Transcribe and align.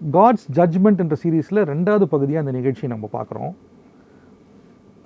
God's 0.00 0.46
judgement 0.56 0.98
என்ற 1.02 1.14
சீரீஸில் 1.20 1.60
ரெண்டாவது 1.70 2.04
பகுதியாக 2.12 2.42
அந்த 2.42 2.52
நிகழ்ச்சியை 2.56 2.88
நம்ம 2.92 3.06
பார்க்குறோம். 3.14 3.52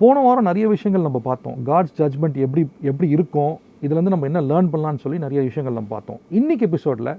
போன 0.01 0.21
வாரம் 0.25 0.47
நிறைய 0.49 0.65
விஷயங்கள் 0.73 1.05
நம்ம 1.07 1.19
பார்த்தோம். 1.27 1.57
காட்ஸ் 1.69 1.95
ஜட்ஜ்மெண்ட் 1.99 2.37
எப்படி 2.45 2.63
எப்படி 2.91 3.07
இருக்கும் 3.15 3.53
இதுலேருந்து 3.85 4.13
நம்ம 4.13 4.27
என்ன 4.29 4.41
லேர்ன் 4.49 4.69
பண்ணலாம்னு 4.73 5.01
சொல்லி 5.03 5.19
நிறைய 5.25 5.39
விஷயங்கள் 5.47 5.77
நம்ம 5.77 5.91
பார்த்தோம். 5.95 6.19
இன்றைக்கி 6.39 6.65
எபிசோடில் 6.69 7.11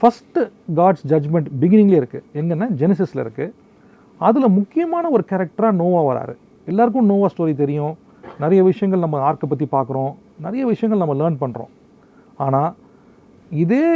ஃபஸ்ட்டு 0.00 0.44
காட்ஸ் 0.80 1.06
ஜட்ஜ்மெண்ட் 1.12 1.48
பிகினிங்லேயே 1.62 2.00
இருக்குது 2.02 2.26
எங்கன்னா 2.40 2.68
ஜெனசிஸில் 2.82 3.22
இருக்குது 3.24 3.54
அதில் 4.28 4.54
முக்கியமான 4.58 5.04
ஒரு 5.16 5.24
கேரக்டராக 5.30 5.74
நோவா 5.82 6.02
வராரு. 6.10 6.36
எல்லாருக்கும் 6.66 7.10
நோவா 7.12 7.28
ஸ்டோரி 7.34 7.56
தெரியும். 7.62 7.94
நிறைய 8.44 8.60
விஷயங்கள் 8.70 9.04
நம்ம 9.06 9.24
ஆர்க்கை 9.30 9.46
பற்றி 9.52 9.66
பார்க்குறோம். 9.78 10.12
நிறைய 10.46 10.62
விஷயங்கள் 10.74 11.02
நம்ம 11.04 11.16
லேர்ன் 11.22 11.40
பண்ணுறோம் 11.44 11.72
ஆனால் 12.44 12.70
இதே 13.64 13.86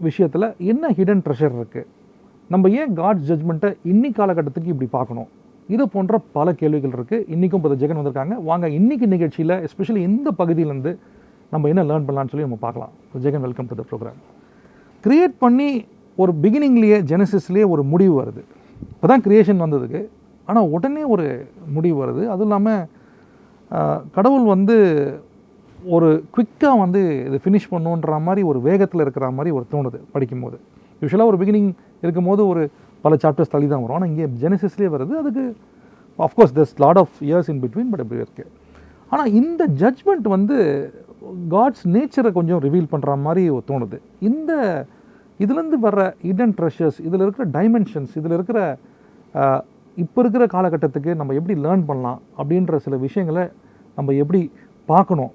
விஷயத்தில் 0.00 0.54
என்ன 0.72 0.94
ஹிடன் 0.98 1.24
ட்ரெஷர் 1.26 1.56
இருக்குது 1.58 1.88
நம்ம 2.52 2.68
ஏன் 2.80 2.94
காட்ஸ் 2.98 3.26
ஜட்ஜ்மெண்ட்டை 3.28 3.68
இன்னி 3.90 4.08
காலகட்டத்துக்கு 4.18 4.70
இப்படி 4.72 4.88
பார்க்கணும்? 4.94 5.28
இது 5.74 5.84
போன்ற 5.94 6.14
பல 6.36 6.52
கேள்விகள் 6.60 6.94
இருக்குது 6.96 7.26
இன்றைக்கும் 7.34 7.60
இப்போ 7.60 7.76
ஜெகன் 7.82 7.98
வந்திருக்காங்க. 7.98 8.36
வாங்க 8.48 8.68
இன்றைக்கி 8.78 9.06
நிகழ்ச்சியில் 9.12 9.54
எஸ்பெஷலி 9.66 10.00
இந்த 10.10 10.28
பகுதியிலேருந்து 10.40 10.92
நம்ம 11.52 11.68
என்ன 11.72 11.82
லேர்ன் 11.90 12.06
பண்ணலாம்னு 12.08 12.32
சொல்லி 12.32 12.46
நம்ம 12.48 12.58
பார்க்கலாம். 12.64 12.92
Jagan 13.24 13.44
welcome 13.46 13.68
to 13.70 13.76
the 13.80 13.84
program 13.90 14.18
create 15.04 15.36
பண்ணி 15.44 15.68
ஒரு 16.22 16.34
பிகினிங்லேயே 16.44 16.98
ஜெனசிஸ்லேயே 17.12 17.66
ஒரு 17.74 17.84
முடிவு 17.92 18.16
வருது. 18.20 18.42
இப்போ 18.94 19.06
தான் 19.12 19.24
க்ரியேஷன் 19.26 19.62
வந்ததுக்கு. 19.64 20.02
ஆனால் 20.48 20.68
உடனே 20.76 21.04
ஒரு 21.14 21.26
முடிவு 21.76 21.96
வருது. 22.02 22.24
அதுவும் 22.32 22.48
இல்லாமல் 22.50 22.82
கடவுள் 24.18 24.46
வந்து 24.54 24.76
ஒரு 25.96 26.08
குவிக்காக 26.34 26.74
வந்து 26.84 27.00
இது 27.28 27.36
ஃபினிஷ் 27.44 27.72
பண்ணுன்ற 27.72 28.20
மாதிரி 28.26 28.42
ஒரு 28.50 28.58
வேகத்தில் 28.68 29.04
இருக்கிற 29.06 29.26
மாதிரி 29.38 29.50
ஒரு 29.58 29.66
தோணுது 29.72 29.98
படிக்கும்போது. 30.14 30.58
யூஸ்வலாக 31.02 31.30
ஒரு 31.32 31.38
பிகினிங் 31.42 31.70
இருக்கும்போது 32.04 32.42
ஒரு 32.52 32.62
பல 33.04 33.14
சாப்டர்ஸ் 33.24 33.52
தள்ளி 33.54 33.68
தான் 33.72 33.82
வரும். 33.84 33.96
ஆனால் 33.98 34.10
இங்கே 34.12 34.26
ஜெனசிஸ்லேயே 34.44 34.90
வருது. 34.94 35.12
அதுக்கு 35.22 35.44
of course 36.26 36.54
thus 36.58 36.74
lot 36.84 37.00
of 37.02 37.14
years 37.28 37.50
in 37.52 37.60
between 37.64 37.90
but 37.92 38.02
அப்படி 38.04 38.22
இருக்குது 38.24 38.50
ஆனால் 39.12 39.30
இந்த 39.40 39.62
ஜட்ஜ்மெண்ட் 39.82 40.26
வந்து 40.36 40.56
காட்ஸ் 41.54 41.84
நேச்சரை 41.94 42.30
கொஞ்சம் 42.38 42.60
ரிவீல் 42.66 42.90
பண்ணுற 42.92 43.14
மாதிரி 43.26 43.42
தோணுது. 43.70 43.98
இந்த 44.28 44.52
இதுலேருந்து 45.44 45.78
வர்ற 45.86 46.02
இடன் 46.30 46.54
ட்ரெஷர்ஸ் 46.58 46.98
இதில் 47.08 47.24
இருக்கிற 47.26 47.44
டைமென்ஷன்ஸ் 47.56 48.14
இதில் 48.20 48.36
இருக்கிற 48.38 48.58
இப்போ 50.02 50.18
இருக்கிற 50.22 50.44
காலகட்டத்துக்கு 50.54 51.10
நம்ம 51.20 51.34
எப்படி 51.38 51.54
லேர்ன் 51.64 51.84
பண்ணலாம் 51.90 52.18
அப்படின்ற 52.38 52.76
சில 52.84 52.96
விஷயங்களை 53.06 53.44
நம்ம 53.96 54.12
எப்படி 54.22 54.40
பார்க்கணும். 54.88 55.32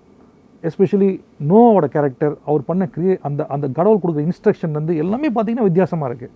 எஸ்பெஷலி 0.70 1.10
நோவோட 1.50 1.86
கேரக்டர் 1.96 2.34
அவர் 2.50 2.68
பண்ண 2.70 2.84
கிரியே 2.96 3.16
அந்த 3.28 3.42
அந்த 3.56 3.66
கடவுள் 3.78 4.02
கொடுக்குற 4.04 4.24
இன்ஸ்ட்ரக்ஷன் 4.30 4.78
வந்து 4.80 4.94
எல்லாமே 5.04 5.30
பார்த்தீங்கன்னா 5.36 5.68
வித்தியாசமாக 5.70 6.10
இருக்குது 6.12 6.34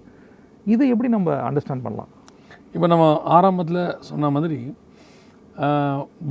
இதை 0.73 0.87
எப்படி 0.93 1.09
நம்ம 1.15 1.35
அண்டர்ஸ்டாண்ட் 1.49 1.85
பண்ணலாம்? 1.85 2.09
இப்போ 2.75 2.87
நம்ம 2.93 3.05
ஆரம்பத்தில் 3.37 3.81
சொன்ன 4.09 4.29
மாதிரி 4.35 4.59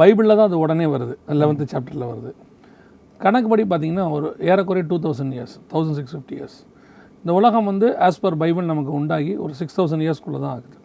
பைபிளில் 0.01 0.37
தான் 0.39 0.49
அது 0.49 0.59
உடனே 0.65 0.87
வருது. 0.93 1.15
லெவன்த்து 1.41 1.65
சாப்டரில் 1.73 2.11
வருது. 2.11 2.31
கணக்குப்படி 3.25 3.63
பார்த்தீங்கன்னா 3.71 4.05
ஒரு 4.17 4.27
ஏறக்குறைய 4.51 4.85
two 4.91 4.97
thousand 5.07 5.35
years 5.37 5.55
thousand 5.73 5.97
six 5.99 6.15
fifty 6.15 6.37
years 6.39 6.59
இந்த 7.23 7.33
உலகம் 7.39 7.69
வந்து 7.71 7.87
ஆஸ் 8.07 8.21
பர் 8.25 8.37
பைபிள் 8.43 8.69
நமக்கு 8.73 8.93
உண்டாகி 8.99 9.33
ஒரு 9.45 9.53
சிக்ஸ் 9.61 9.77
தௌசண்ட் 9.79 10.05
இயர்ஸ்க்குள்ளே 10.07 10.41
தான் 10.45 10.53
ஆகுது. 10.57 10.77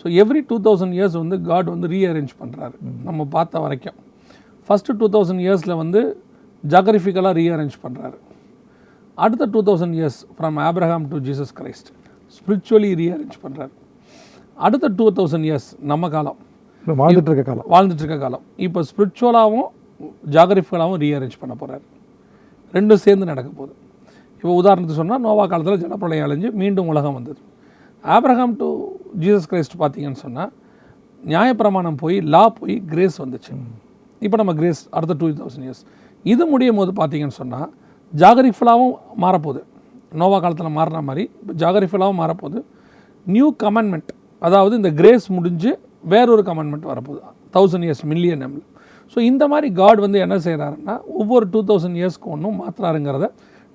So 0.00 0.06
every 0.22 0.40
two 0.50 0.56
thousand 0.66 0.94
years 0.98 1.16
வந்து 1.22 1.36
காட் 1.48 1.68
வந்து 1.74 1.88
ரீஅரேஞ்ச் 1.94 2.32
பண்ணுறாரு 2.40 2.76
நம்ம 3.08 3.26
பார்த்த 3.36 3.60
வரைக்கும். 3.64 3.98
ஃபஸ்ட்டு 4.68 4.96
டூ 5.00 5.08
தௌசண்ட் 5.16 5.42
இயர்ஸில் 5.46 5.78
வந்து 5.82 6.00
ஜாகிரபிக்கலாக 6.64 7.34
ரீஅரேஞ்ச் 7.40 7.76
பண்ணுறாரு 7.84 8.18
அடுத்த 9.24 9.46
two 9.54 9.60
thousand 9.68 9.96
years 9.98 10.18
from 10.36 10.58
Abraham 10.68 11.06
to 11.12 11.18
Jesus 11.28 11.52
Christ 11.58 11.88
spiritually 12.36 12.90
rearrange 13.00 13.36
பண்ணுறாரு 13.44 13.74
அடுத்த 14.66 14.86
டூ 14.98 15.06
தௌசண்ட் 15.18 15.46
இயர்ஸ் 15.48 15.68
நம்ம 15.90 16.08
காலம். 16.14 16.38
வாழ்ந்துட்டு 16.84 17.30
இருக்க 17.30 17.44
காலம். 17.50 17.66
வாழ்ந்துட்டு 17.74 18.02
இருக்க 18.04 18.18
காலம். 18.24 18.44
இப்போ 18.66 18.80
ஸ்பிரிச்சுவலாகவும் 18.90 19.68
ஜாகிரபிக்கலாகவும் 20.34 21.00
ரீஅரேஞ்ச் 21.04 21.36
பண்ண 21.42 21.54
போகிறார் 21.60 21.84
ரெண்டும் 22.76 23.02
சேர்ந்து 23.04 23.28
நடக்க 23.30 23.48
போகுது. 23.58 23.74
இப்போ 24.40 24.52
உதாரணத்துக்கு 24.60 25.00
சொன்னால் 25.02 25.22
நோவா 25.26 25.44
காலத்தில் 25.52 25.80
ஜலப்பிரளயம் 25.84 26.26
அழிஞ்சு 26.26 26.48
மீண்டும் 26.62 26.90
உலகம் 26.92 27.16
வந்தது. 27.18 27.40
ஆப்ரஹாம் 28.16 28.54
டு 28.60 28.68
ஜீசஸ் 29.22 29.48
கிரைஸ்ட் 29.52 29.76
பார்த்தீங்கன்னு 29.82 30.20
சொன்னால் 30.24 30.52
நியாயப்பிரமாணம் 31.32 31.98
போய் 32.02 32.16
லா 32.34 32.42
போய் 32.58 32.74
கிரேஸ் 32.92 33.16
வந்துச்சு. 33.24 33.54
இப்போ 34.26 34.36
நம்ம 34.40 34.52
கிரேஸ் 34.60 34.80
அடுத்த 34.96 35.14
டூ 35.20 35.28
தௌசண்ட் 35.40 35.66
இயர்ஸ் 35.66 35.82
இது 36.24 36.42
முடியும் 36.52 36.78
போது 36.80 36.92
பார்த்தீங்கன்னு 37.00 37.38
சொன்னால் 37.40 37.68
ஜாகரிஃபுல்லாகவும் 38.12 38.94
மாறப்போகுது. 39.24 39.60
நோவா 40.20 40.38
காலத்தில் 40.44 40.76
மாறின 40.78 41.02
மாதிரி 41.08 41.24
இப்போ 41.40 41.54
ஜாகரிஃபுல்லாகவும் 41.62 42.20
மாறப்போகுது. 42.22 42.60
நியூ 43.26 43.48
கமெண்ட்மெண்ட் 43.62 44.10
அதாவது 44.46 44.74
இந்த 44.80 44.90
கிரேஸ் 45.00 45.26
முடிஞ்சு 45.36 45.70
வேறொரு 46.12 46.42
கமெண்ட்மெண்ட் 46.48 46.86
வரப்போகுது. 46.92 47.22
தௌசண்ட் 47.56 47.86
இயர்ஸ் 47.86 48.04
மில்லியன் 48.12 48.42
எம்ல 48.46 48.62
ஸோ 49.12 49.18
இந்த 49.30 49.44
மாதிரி 49.52 49.68
காட் 49.80 50.00
வந்து 50.04 50.18
என்ன 50.24 50.36
செய்கிறாருன்னா 50.46 50.94
ஒவ்வொரு 51.20 51.44
டூ 51.52 51.60
தௌசண்ட் 51.68 51.98
இயர்ஸ்க்கு 52.00 52.28
ஒன்றும் 52.34 52.58
மாற்றுறாருங்கிறத 52.62 53.26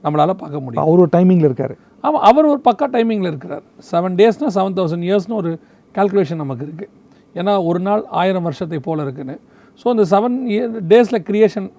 நம்மளால் 0.03 0.33
பார்க்க 0.41 0.63
முடியும். 0.63 0.83
அவர் 0.85 1.01
ஒரு 1.03 1.11
டைமிங்கில் 1.15 1.47
இருக்கார். 1.49 1.73
ஆமாம் 2.05 2.23
அவர் 2.29 2.49
ஒரு 2.51 2.59
பக்கா 2.67 2.85
டைமிங்கில் 2.95 3.29
இருக்கிறார். 3.31 3.63
செவன் 3.91 4.15
டேஸ்னால் 4.19 4.53
செவன் 4.57 4.75
தௌசண்ட் 4.79 5.05
இயர்ஸ்னு 5.07 5.37
ஒரு 5.41 5.51
கால்குலேஷன் 5.95 6.41
நமக்கு 6.43 6.65
இருக்குது 6.67 6.91
ஏன்னா 7.39 7.53
ஒரு 7.69 7.79
நாள் 7.87 8.03
ஆயிரம் 8.21 8.45
வருஷத்தை 8.47 8.79
போல் 8.87 9.03
இருக்குன்னு. 9.05 9.35
ஸோ 9.81 9.85
அந்த 9.93 10.03
செவன் 10.13 10.37
இயர் 10.53 10.73
டேஸில் 10.91 11.21
கிரியேஷன் 11.29 11.69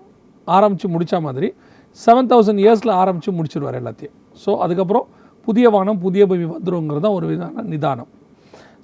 ஆரம்பித்து 0.49 0.89
முடித்த 0.89 1.21
மாதிரி 1.21 1.49
செவன் 1.99 2.29
தௌசண்ட் 2.31 2.61
இயர்ஸில் 2.65 2.93
ஆரம்பித்து 3.01 3.33
முடிச்சிருவார் 3.33 3.79
எல்லாத்தையும். 3.81 4.15
ஸோ 4.43 4.51
அதுக்கப்புறம் 4.61 5.07
புதிய 5.49 5.67
வானம் 5.71 5.99
புதிய 5.99 6.23
பூமி 6.27 6.47
வந்துருங்கிறது 6.53 7.01
தான் 7.01 7.17
ஒரு 7.19 7.27
விதமான 7.27 7.65
நிதானம். 7.75 8.11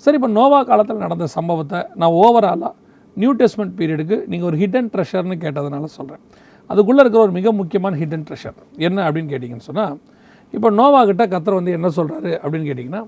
சரி 0.04 0.16
இப்போ 0.16 0.30
நோவா 0.30 0.60
காலத்தில் 0.62 1.02
நடந்த 1.04 1.26
சம்பவத்தை 1.36 1.78
நான் 1.94 2.14
ஓவராலாக 2.20 2.72
நியூ 3.16 3.32
டெஸ்ட்மெண்ட் 3.40 3.74
பீரியடுக்கு 3.78 4.16
நீங்கள் 4.28 4.48
ஒரு 4.50 4.56
ஹிடன் 4.56 4.90
ட்ரெஷர்னு 4.92 5.36
கேட்டதுனால 5.44 5.88
சொல்கிறேன் 5.96 6.22
அதுக்குள்ளே 6.70 7.00
இருக்கிற 7.02 7.20
ஒரு 7.22 7.32
மிக 7.32 7.52
முக்கியமான 7.52 7.96
ஹிடன் 7.96 8.24
ட்ரெஷர் 8.28 8.58
என்ன 8.78 8.98
அப்படின்னு 9.06 9.30
கேட்டிங்கன்னு 9.32 9.66
சொன்னால் 9.68 9.96
இப்போ 10.54 10.70
நோவா 10.78 11.00
கிட்ட 11.04 11.24
கத்தர் 11.26 11.58
வந்து 11.58 11.72
என்ன 11.72 11.88
சொல்கிறாரு 11.98 12.32
அப்படின்னு 12.42 12.68
கேட்டிங்கன்னா 12.68 13.02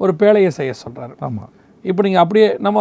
ஒரு 0.00 0.12
பேழையை 0.20 0.50
செய்ய 0.58 0.72
சொல்கிறாரு 0.82 1.14
ஆமாம் 1.20 1.50
இப்போ 1.84 2.02
நீங்கள் 2.02 2.22
அப்படியே 2.24 2.48
நம்ம 2.60 2.80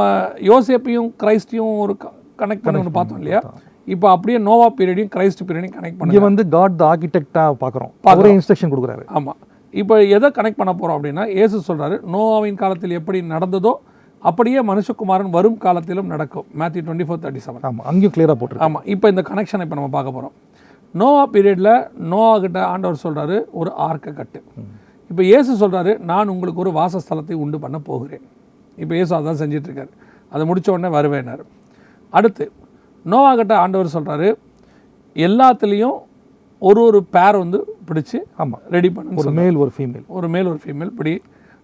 யோசேப்பையும் 0.50 1.10
கிரைஸ்டையும் 1.22 1.74
ஒரு 1.80 1.94
கனெக்ட் 2.40 2.66
பண்ணி 2.66 2.80
ஒன்று 2.82 2.94
பார்த்தோம் 2.98 3.20
இல்லையா? 3.22 3.42
இப்போ 3.88 4.08
அப்படியே 4.16 4.38
நோவா 4.48 4.68
பீரியடையும் 4.78 5.12
கிரைஸ்ட் 5.16 5.42
பீரியடையும் 5.48 5.76
கனெக்ட் 5.78 5.98
பண்ணி 6.02 6.20
வந்து 6.28 6.44
காட் 6.54 6.78
த 6.82 6.84
ஆர்கிடெக்டாக 6.92 7.56
பார்க்குறோம். 7.64 7.92
அவரே 8.12 8.30
இன்ஸ்ட்ரக்ஷன் 8.36 8.72
கொடுக்குறாரு. 8.74 9.04
ஆமாம் 9.18 9.40
இப்போ 9.82 9.96
எதை 10.16 10.28
கனெக்ட் 10.38 10.60
பண்ண 10.62 10.72
போகிறோம் 10.80 10.98
அப்படின்னா 10.98 11.24
இயேசு 11.38 11.56
சொல்கிறாரு 11.70 11.96
நோவாவின் 12.14 12.60
காலத்தில் 12.62 12.98
எப்படி 13.00 13.20
நடந்ததோ 13.34 13.74
அப்படியே 14.30 14.60
மனுஷகுமாரன் 14.70 15.32
வரும் 15.38 15.58
காலத்திலும் 15.66 16.12
நடக்கும். 16.14 16.46
Matthew 16.60 16.82
twenty 16.86 17.08
four 17.08 17.22
thirty 17.24 17.42
seven 17.46 17.66
ஆமாம் 17.70 17.88
அங்கேயும் 17.92 18.14
கிளியராக 18.16 18.38
போட்டிருக்கு. 18.42 18.68
ஆமாம் 18.68 18.86
இப்போ 18.94 19.10
இந்த 19.14 19.24
கனெக்ஷனை 19.30 19.66
இப்போ 19.68 19.78
நம்ம 19.80 19.92
பார்க்க 19.98 20.16
போகிறோம் 20.18 20.34
நோவா 21.02 21.24
பீரியடில் 21.34 21.74
நோவா 22.12 22.34
கிட்ட 22.46 22.60
ஆண்டவர் 22.72 23.04
சொல்கிறாரு 23.06 23.38
ஒரு 23.60 23.70
ஆர்க்கை 23.88 24.12
கட்டு. 24.20 24.40
இப்போ 25.10 25.24
இயேசு 25.32 25.52
சொல்கிறாரு 25.64 25.92
நான் 26.12 26.32
உங்களுக்கு 26.34 26.64
ஒரு 26.66 26.74
வாசஸ்தலத்தை 26.80 27.36
உண்டு 27.44 27.58
பண்ண 27.66 27.78
போகிறேன். 27.90 28.24
இப்போ 28.78 28.94
இயேசு 29.00 29.12
அதான் 29.20 29.40
செஞ்சிட்ருக்காரு 29.42 29.92
அதை 30.34 30.44
முடிச்ச 30.50 30.70
உடனே 30.76 30.92
வருவேனார். 30.98 31.44
அடுத்து 32.14 32.46
நோவா 33.12 33.32
கிட்ட 33.36 33.54
ஆண்டவர் 33.64 33.96
சொல்கிறாரு 33.96 34.30
எல்லாத்துலேயும் 35.16 35.98
ஒரு 36.62 36.82
ஒரு 36.88 37.00
பேர் 37.16 37.38
வந்து 37.44 37.60
பிடிச்சு 37.88 38.18
ஆமாம் 38.42 38.64
ரெடி 38.76 38.90
பண்ணு 38.96 39.20
ஒரு 39.24 39.32
மேல் 39.40 39.56
ஒரு 39.64 39.72
ஃபீமேல் 39.76 40.06
ஒரு 40.18 40.28
மேல் 40.34 40.50
ஒரு 40.52 40.60
ஃபீமேல் 40.64 40.92
இப்படி 40.94 41.14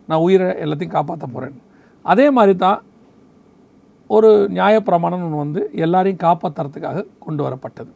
நான் 0.09 0.24
உயிரை 0.25 0.47
எல்லாத்தையும் 0.63 0.95
காப்பாற்ற 0.97 1.25
போகிறேன் 1.27 1.57
அதே 2.06 2.25
மாதிரி 2.38 2.53
தான் 2.65 2.80
ஒரு 4.09 4.30
நியாயப்பிரமாணம் 4.57 5.24
ஒன்று 5.25 5.44
வந்து 5.44 5.62
எல்லாரையும் 5.86 6.24
காப்பாற்றுறதுக்காக 6.24 7.03
கொண்டு 7.25 7.42
வரப்பட்டது. 7.47 7.92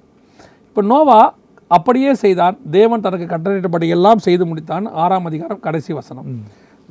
இப்போ 0.67 0.81
நோவா 0.91 1.19
அப்படியே 1.67 2.11
செய்தான். 2.23 2.55
தேவன் 2.77 3.05
தனக்கு 3.05 3.27
கட்டளையிட்டபடி 3.31 3.87
எல்லாம் 3.95 4.21
செய்து 4.27 4.43
முடித்தான். 4.49 4.87
ஆறாம் 5.03 5.27
அதிகாரம் 5.29 5.63
கடைசி 5.67 5.91
வசனம். 5.93 6.27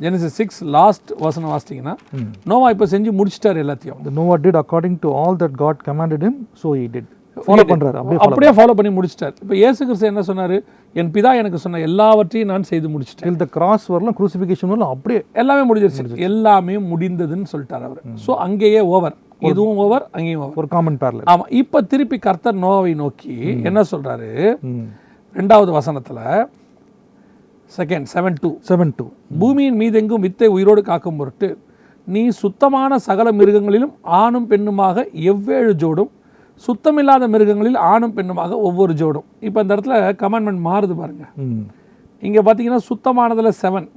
ஜெனசிஸ் 0.05 0.37
சிக்ஸ் 0.41 0.61
லாஸ்ட் 0.77 1.11
வசனம் 1.25 1.51
வாசிட்டிங்கன்னா 1.55 1.95
நோவா 2.51 2.69
இப்போ 2.75 2.87
செஞ்சு 2.93 3.11
முடிச்சிட்டார் 3.19 3.59
எல்லாத்தையும். 3.65 3.99
The 4.09 4.15
Noah 4.21 4.39
did 4.45 4.57
according 4.63 4.95
to 5.05 5.09
all 5.23 5.35
that 5.43 5.53
God 5.65 5.77
commanded 5.89 6.23
him 6.29 6.37
so 6.63 6.69
he 6.79 6.87
did. 6.95 7.09
Follow 7.45 7.63
பண்றாரு 7.69 7.99
அப்படியே 8.25 8.53
ஃபாலோ 8.57 8.73
பண்ணி 8.79 8.91
முடிச்சிட்டார். 8.97 9.35
இப்போ 9.43 9.55
இயேசு 9.61 9.81
கிறிஸ்து 9.89 10.09
என்ன 10.11 10.23
சொன்னார்? 10.29 10.57
என் 11.01 11.11
பிதா 11.15 11.31
எனக்கு 11.41 11.59
சொன்ன 11.65 11.81
எல்லாவற்றையும் 11.89 12.51
நான் 12.53 12.67
செய்து 12.71 12.89
முடிச்சிட்டேன். 12.95 13.39
The 13.43 13.49
cross 13.57 13.85
வரலாம் 13.95 14.17
crucifixion 14.19 14.71
வரலாம் 14.73 14.93
அப்படியே 14.95 15.21
எல்லாமே 15.43 15.63
முடிஞ்சிருச்சு. 15.71 16.19
எல்லாமே 16.29 16.77
முடிந்ததுன்னு 16.91 17.51
சொல்லிட்டார் 17.53 17.87
அவர். 17.89 18.01
ஸோ 18.25 18.33
அங்கேயே 18.47 18.83
ஓவர் 18.97 19.17
இதுவும் 19.51 19.79
ஓவர் 19.85 20.05
அங்கேயும் 20.17 20.43
ஓவர் 20.45 20.59
ஒரு 20.63 20.69
காமன் 20.75 20.99
பேரல 21.05 21.23
ஆமா 21.35 21.47
இப்போ 21.61 21.79
திருப்பி 21.93 22.19
கர்த்தர் 22.27 22.61
நோவாவை 22.65 22.93
நோக்கி 23.03 23.37
என்ன 23.69 23.81
சொல்றாரு? 23.93 24.31
ரெண்டாவது 25.41 25.71
வசனத்துல 25.79 26.21
second 27.73 28.07
seven 28.13 28.39
two 28.43 28.51
seven 28.69 28.93
two 28.99 29.07
பூமியின் 29.41 29.79
மீதெங்கும் 29.83 30.25
வித்தை 30.27 30.49
உயிரோடு 30.57 30.83
காக்கும் 30.83 31.19
பொருட்டு 31.21 31.49
நீ 32.07 32.23
சுத்தமான 32.41 32.99
சகல 33.09 33.29
மிருகங்களிலும் 33.33 33.95
ஆணும் 34.21 34.49
பெண்ணுமாக 34.53 35.05
எவ்வேழு 35.33 35.73
ஜோடும் 35.83 36.11
சுத்தமில்லாத 36.65 37.25
மிருகங்களில் 37.29 37.79
ஆணும் 37.91 38.15
பெண்ணுமாக 38.17 38.59
ஒவ்வொரு 38.69 38.93
ஜோடும் 38.95 39.27
இப்போ 39.41 39.59
இந்த 39.63 39.75
இடத்துல 39.77 39.97
கமாண்ட்மெண்ட் 40.23 40.63
மாறுது 40.69 40.95
பாருங்க 40.95 41.25
இங்கே 42.23 42.41
பார்த்தீங்கன்னா 42.41 42.81
சுத்தமானதில் 42.89 43.59
செவன் 43.63 43.89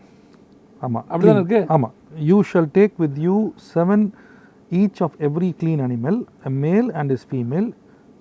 ஆமாம் 0.83 1.05
அப்படிதானே 1.09 1.39
இருக்கு 1.39 1.59
ஆமாம் 1.69 1.93
you 2.29 2.37
shall 2.51 2.69
take 2.73 2.95
with 3.03 3.17
you 3.19 3.37
seven 3.73 4.05
each 4.71 5.01
of 5.01 5.17
every 5.21 5.49
clean 5.61 5.81
animal 5.87 6.19
a 6.45 6.53
male 6.65 6.87
and 6.93 7.11
his 7.11 7.25
female 7.31 7.67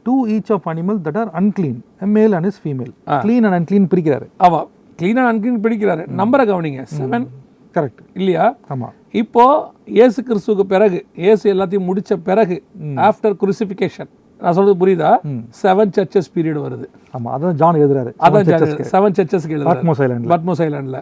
two 0.06 0.14
each 0.28 0.52
of 0.52 0.66
animal 0.68 0.98
that 1.06 1.18
are 1.22 1.30
unclean 1.34 1.78
male 2.16 2.34
and 2.38 2.46
his 2.46 2.60
female 2.64 2.92
clean 3.24 3.44
and 3.44 3.56
unclean 3.58 3.88
பிரிக்கிறாரு. 3.92 4.26
ஆமா. 4.38 4.60
க்ளீனாக 4.98 5.30
unclean 5.32 5.62
பிடிக்கிறாரு. 5.64 6.02
நம்பரை 6.20 6.44
கவனிங்க. 6.50 6.82
Seven 6.98 7.26
correct 7.76 8.02
இல்லையா? 8.18 8.44
ஆமாம் 8.72 8.92
இப்போ 9.22 9.44
இயேசு 9.96 10.18
கிறிஸ்துவுக்கு 10.28 10.64
பிறகு 10.74 10.98
இயேசு 11.24 11.44
எல்லாத்தையும் 11.54 11.88
முடிச்ச 11.88 12.12
பிறகு 12.28 12.56
ஆஃப்டர் 13.08 13.34
குருசிஃபிகேஷன் 13.42 14.10
நான் 14.40 14.56
சொல்றது 14.56 14.76
புரியுதா? 14.82 15.10
செவன் 15.62 15.92
சர்ச்சஸ் 15.96 16.30
பீரியட் 16.36 16.60
வருது. 16.66 16.86
ஆமாம் 17.16 17.32
அதான் 17.36 17.58
ஜான் 17.60 17.78
எழுதுறாரு. 17.80 18.10
அதான் 18.26 18.48
செவன் 18.94 19.16
சர்ச்சஸ்க்கு 19.18 19.54
எழுதுறாரு. 19.56 19.82
பத்மோஸ் 20.32 20.62
ஐலாண்டில் 20.66 21.00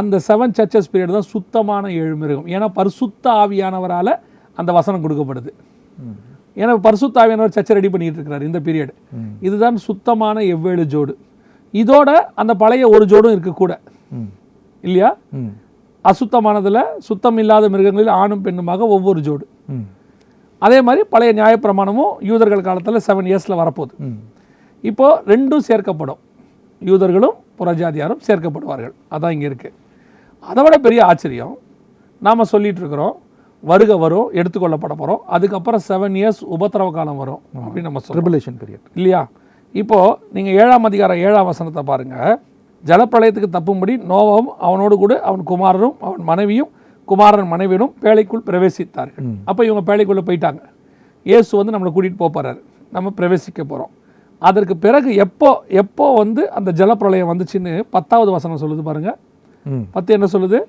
அந்த 0.00 0.20
செவன் 0.28 0.54
சர்ச்சஸ் 0.58 0.90
பீரியட் 0.92 1.16
தான் 1.18 1.30
சுத்தமான 1.34 1.84
ஏழு 2.02 2.14
மிருகம். 2.22 2.48
ஏன்னா 2.54 2.68
பரிசுத்த 2.78 3.24
ஆவியானவரால் 3.42 4.14
அந்த 4.56 4.70
வசனம் 4.78 5.02
கொடுக்கப்படுது. 5.04 5.50
ஏன்னா 6.60 6.72
பரிசுத்த 6.86 7.22
ஆவியானவர் 7.22 7.54
சர்ச்சை 7.56 7.74
ரெடி 7.78 7.90
பண்ணிட்டு 7.92 8.18
இருக்கிறார் 8.18 8.46
இந்த 8.48 8.60
பீரியட் 8.66 8.94
இதுதான் 9.46 9.76
சுத்தமான 9.88 10.40
எவ்வேழு 10.54 10.84
ஜோடு. 10.94 11.14
இதோட 11.74 12.10
அந்த 12.34 12.54
பழைய 12.54 12.88
ஒரு 12.88 13.04
ஜோடும் 13.06 13.30
இருக்கு 13.30 13.52
கூட. 13.52 13.72
ம். 14.10 14.30
இல்லையா? 14.84 15.10
அசுத்தமானதுல 16.04 16.78
சுத்தம் 16.98 17.38
இல்லாத 17.38 17.68
மிருகங்களில் 17.68 18.12
ஆணும் 18.14 18.44
பெண்ணுமாக 18.44 18.86
ஒவ்வொரு 18.88 19.20
ஜோடு. 19.20 19.44
அதே 20.62 20.82
மாதிரி 20.82 21.02
பழைய 21.08 21.32
நியாயப்பிரமாணமும் 21.32 22.12
யூதர்கள் 22.22 22.60
காலத்தில் 22.60 23.04
செவன் 23.06 23.28
இயர்ஸில் 23.30 23.60
வரப்போகுது. 23.60 23.94
ம். 23.98 24.18
இப்போ 24.84 25.22
ரெண்டும் 25.26 25.64
சேர்க்கப்படும். 25.68 26.20
யூதர்களும் 26.82 27.36
புறஜாதியாரும் 27.58 28.22
சேர்க்கப்படுவார்கள். 28.26 28.94
அதான் 29.12 29.30
இங்கே 29.30 29.48
இருக்குது 29.50 29.74
அதை 30.42 30.62
விட 30.62 30.76
பெரிய 30.78 31.00
ஆச்சரியம் 31.04 31.54
நாம் 32.22 32.50
சொல்லிட்டு 32.52 32.80
இருக்கிறோம் 32.80 33.14
வருக 33.62 33.96
வரும் 33.96 34.28
எடுத்துக்கொள்ளப்பட 34.32 34.94
போகிறோம் 34.94 35.20
அதுக்கப்புறம் 35.26 35.82
செவன் 35.88 36.16
இயர்ஸ் 36.20 36.40
உபத்திரவ 36.54 36.90
காலம் 36.90 37.16
வரும் 37.16 37.40
அப்படின்னு 37.56 37.82
நம்ம 37.82 38.00
சொல்றோம். 38.00 38.16
ட்ரிபுலேஷன் 38.16 38.56
பீரியட் 38.62 38.86
இல்லையா? 38.94 39.20
இப்போது 39.74 40.16
நீங்கள் 40.32 40.54
ஏழாம் 40.54 40.84
அதிகாரம் 40.84 41.16
ஏழாம் 41.16 41.46
வசனத்தை 41.46 41.82
பாருங்கள் 41.82 42.38
ஜலப்பிரளயத்துக்கு 42.84 43.56
தப்பும்படி 43.58 43.98
நோவாவும் 44.06 44.50
அவனோடு 44.58 44.96
கூட 44.96 45.20
அவன் 45.20 45.42
குமாரரும் 45.42 45.96
அவன் 46.00 46.22
மனைவியும் 46.22 46.70
குமாரன் 47.08 47.46
மனைவியும் 47.46 47.92
பேழைக்குள் 48.02 48.42
பிரவேசித்தார்கள். 48.46 49.24
அப்போ 49.44 49.64
இவங்க 49.64 49.82
பேழைக்குள்ளே 49.92 50.24
போயிட்டாங்க. 50.28 50.60
இயேசு 51.26 51.56
வந்து 51.56 51.72
நம்மளை 51.72 51.92
கூட்டிகிட்டு 51.92 52.22
போகிறாரு 52.22 52.60
நம்ம 52.90 53.12
பிரவேசிக்க 53.16 53.62
போகிறோம் 53.62 53.92
அதற்கு 54.42 54.76
பிறகு 54.76 55.14
எப்போ 55.14 55.62
எப்போ 55.68 56.14
வந்து 56.14 56.50
அந்த 56.50 56.72
ஜலப்பிரளயம் 56.72 57.30
வந்துச்சுன்னு 57.32 57.82
பத்தாவது 57.90 58.30
வசனம் 58.30 58.56
சொல்லுது 58.56 58.82
பாருங்க. 58.82 59.10
ம். 59.66 59.84
பத்து 59.90 60.14
என்ன 60.14 60.26
சொல்லுது? 60.26 60.60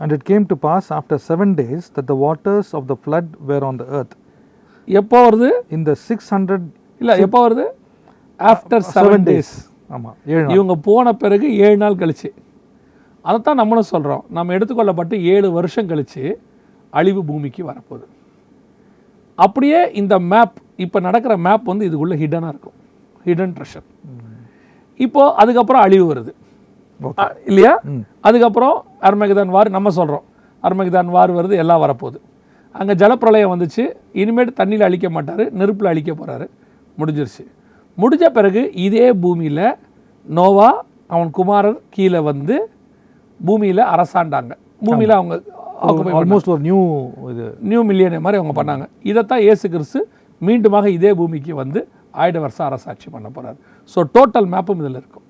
And 0.00 0.12
it 0.12 0.24
came 0.24 0.46
to 0.46 0.56
pass 0.56 0.90
after 0.90 1.18
seven 1.18 1.54
days 1.54 1.90
that 1.94 2.06
the 2.06 2.14
waters 2.14 2.74
of 2.74 2.86
the 2.86 2.96
flood 2.96 3.36
were 3.40 3.64
on 3.64 3.76
the 3.76 3.84
earth. 3.84 4.14
எப்போ 4.88 5.30
வருது? 5.30 5.50
In 5.70 5.84
the 5.84 5.94
600 6.08 6.60
இல்லை 7.00 7.18
எப்போ 7.20 7.48
வருது? 7.48 7.64
ஆஃப்டர் 8.40 8.84
செவன் 8.94 9.24
டேஸ் 9.28 9.52
ஆமாம் 9.94 10.16
ஏழு 10.34 10.46
இவங்க 10.54 10.74
போன 10.88 11.12
பிறகு 11.22 11.46
ஏழு 11.66 11.76
நாள் 11.82 12.00
கழிச்சு. 12.02 12.30
அதைத்தான் 13.24 13.60
நம்மளும் 13.60 13.90
சொல்கிறோம் 13.92 14.24
நம்ம 14.36 14.54
எடுத்துக்கொள்ளப்பட்டு 14.56 15.16
ஏழு 15.34 15.48
வருஷம் 15.52 15.88
கழிச்சு 15.90 16.22
அழிவு 16.90 17.20
பூமிக்கு 17.24 17.62
வரப்போகுது. 17.70 18.06
அப்படியே 19.38 19.78
இந்த 20.00 20.14
மேப் 20.32 20.56
இப்போ 20.84 20.98
நடக்கிற 21.06 21.34
மேப் 21.46 21.70
வந்து 21.70 21.86
இதுக்குள்ளே 21.88 22.16
ஹிடனாக 22.22 22.52
இருக்கும். 22.54 22.76
ஹிடன் 23.26 23.54
ட்ரெஷர் 23.56 23.86
இப்போ 25.00 25.22
அதுக்கப்புறம் 25.42 25.84
அழிவு 25.86 26.04
வருது. 26.12 26.32
இல்லையா? 27.50 27.72
அதுக்கப்புறம் 28.20 28.76
அர்மகிதான் 29.08 29.54
வார் 29.56 29.76
நம்ம 29.76 29.90
சொல்கிறோம் 29.98 30.24
அர்மகிதான் 30.62 31.10
வார் 31.16 31.32
வருது 31.38 31.56
எல்லாம் 31.62 31.82
வரப்போகுது. 31.84 32.18
அங்கே 32.72 32.94
ஜலப்பிரளயம் 33.02 33.52
வந்துச்சு. 33.54 33.82
இனிமேட்டு 34.20 34.52
தண்ணியில் 34.60 34.86
அழிக்க 34.88 35.08
மாட்டார் 35.16 35.42
நெருப்பில் 35.60 35.92
அழிக்க 35.92 36.12
போகிறாரு 36.12 36.46
முடிஞ்சிருச்சு. 36.98 37.44
முடிஞ்ச 38.02 38.24
பிறகு 38.36 38.62
இதே 38.86 39.08
பூமியில் 39.24 39.66
நோவா 40.26 40.70
அவன் 41.14 41.30
குமாரர் 41.38 41.78
கீழே 41.94 42.20
வந்து 42.30 42.56
பூமியில் 43.40 43.82
அரசாண்டாங்க. 43.94 44.52
பூமியில் 44.86 45.14
அவங்க 45.18 45.34
ஆல்மோஸ்ட் 46.18 46.50
ஒரு 46.54 46.62
நியூ 46.66 46.78
இது. 47.32 47.46
நியூ 47.70 47.80
மில்லியனே 47.90 48.18
மாதிரி 48.24 48.38
அவங்க 48.40 48.54
பண்ணாங்க. 48.60 48.84
இதைத்தான் 49.10 49.42
இயேசு 49.46 49.64
கிறிஸ்து 49.74 50.00
மீண்டுமாக 50.46 50.86
இதே 50.96 51.10
பூமிக்கு 51.20 51.52
வந்து 51.62 51.80
ஆயிட 52.22 52.38
வருஷம் 52.44 52.66
அரசாட்சி 52.68 53.08
பண்ண 53.14 53.28
போகிறார் 53.36 53.56
ஸோ 53.92 54.00
டோட்டல் 54.16 54.48
மேப்பும் 54.54 54.80
இதில் 54.82 54.98
இருக்கும். 55.00 55.26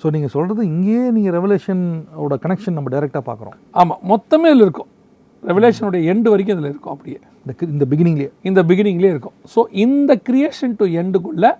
ஸோ 0.00 0.06
நீங்கள் 0.14 0.32
சொல்கிறது 0.34 0.62
இங்கேயே 0.72 1.04
நீங்கள் 1.16 1.34
ரெவலேஷனோட 1.38 2.34
கனெக்ஷன் 2.44 2.76
நம்ம 2.78 2.90
டைரெக்டாக 2.94 3.24
பார்க்குறோம். 3.28 3.56
ஆமாம் 3.80 4.00
மொத்தமே 4.12 4.48
இதில் 4.52 4.66
இருக்கும். 4.66 4.90
ரெவலேஷனுடைய 5.50 6.02
எண்டு 6.12 6.28
வரைக்கும் 6.32 6.56
இதில் 6.56 6.70
இருக்கும் 6.72 6.94
அப்படியே. 6.94 7.18
இந்த 7.42 7.54
இந்த 7.74 7.86
பிகினிங்லேயே 7.92 8.30
இந்த 8.48 8.60
பிகினிங்லேயே 8.70 9.12
இருக்கும். 9.14 9.36
ஸோ 9.54 9.62
இந்த 9.84 10.12
கிரியேஷன் 10.28 10.74
டு 10.80 10.86
எண்டுக்குள்ளே 11.02 11.50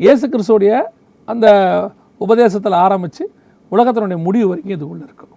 இயேசு 0.00 0.24
கிறிஸ்துவோடைய 0.32 0.74
அந்த 1.28 1.46
உபதேசத்தில் 2.20 2.82
ஆரம்பித்து 2.86 3.24
உலகத்தினுடைய 3.72 4.18
முடிவு 4.26 4.48
வரைக்கும் 4.50 4.74
இதுக்குள்ளே 4.76 5.04
இருக்கும் 5.08 5.32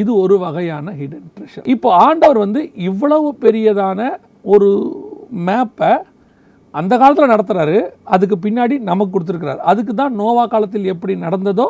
இது 0.00 0.10
ஒரு 0.22 0.36
வகையான 0.44 0.92
ஹிடன் 1.00 1.26
ட்ரெஷர் 1.36 1.66
இப்போ 1.72 1.88
ஆண்டவர் 2.06 2.38
வந்து 2.44 2.60
இவ்வளவு 2.88 3.28
பெரியதான 3.44 4.06
ஒரு 4.52 4.68
மேப்பை 5.48 5.90
அந்த 6.74 6.92
காலத்தில் 7.00 7.32
நடத்துகிறாரு 7.32 7.76
அதுக்கு 8.14 8.36
பின்னாடி 8.44 8.74
நமக்கு 8.88 9.12
கொடுத்துருக்கிறாரு. 9.12 9.60
அதுக்கு 9.70 9.92
தான் 10.00 10.16
நோவா 10.20 10.44
காலத்தில் 10.54 10.90
எப்படி 10.94 11.14
நடந்ததோ 11.26 11.66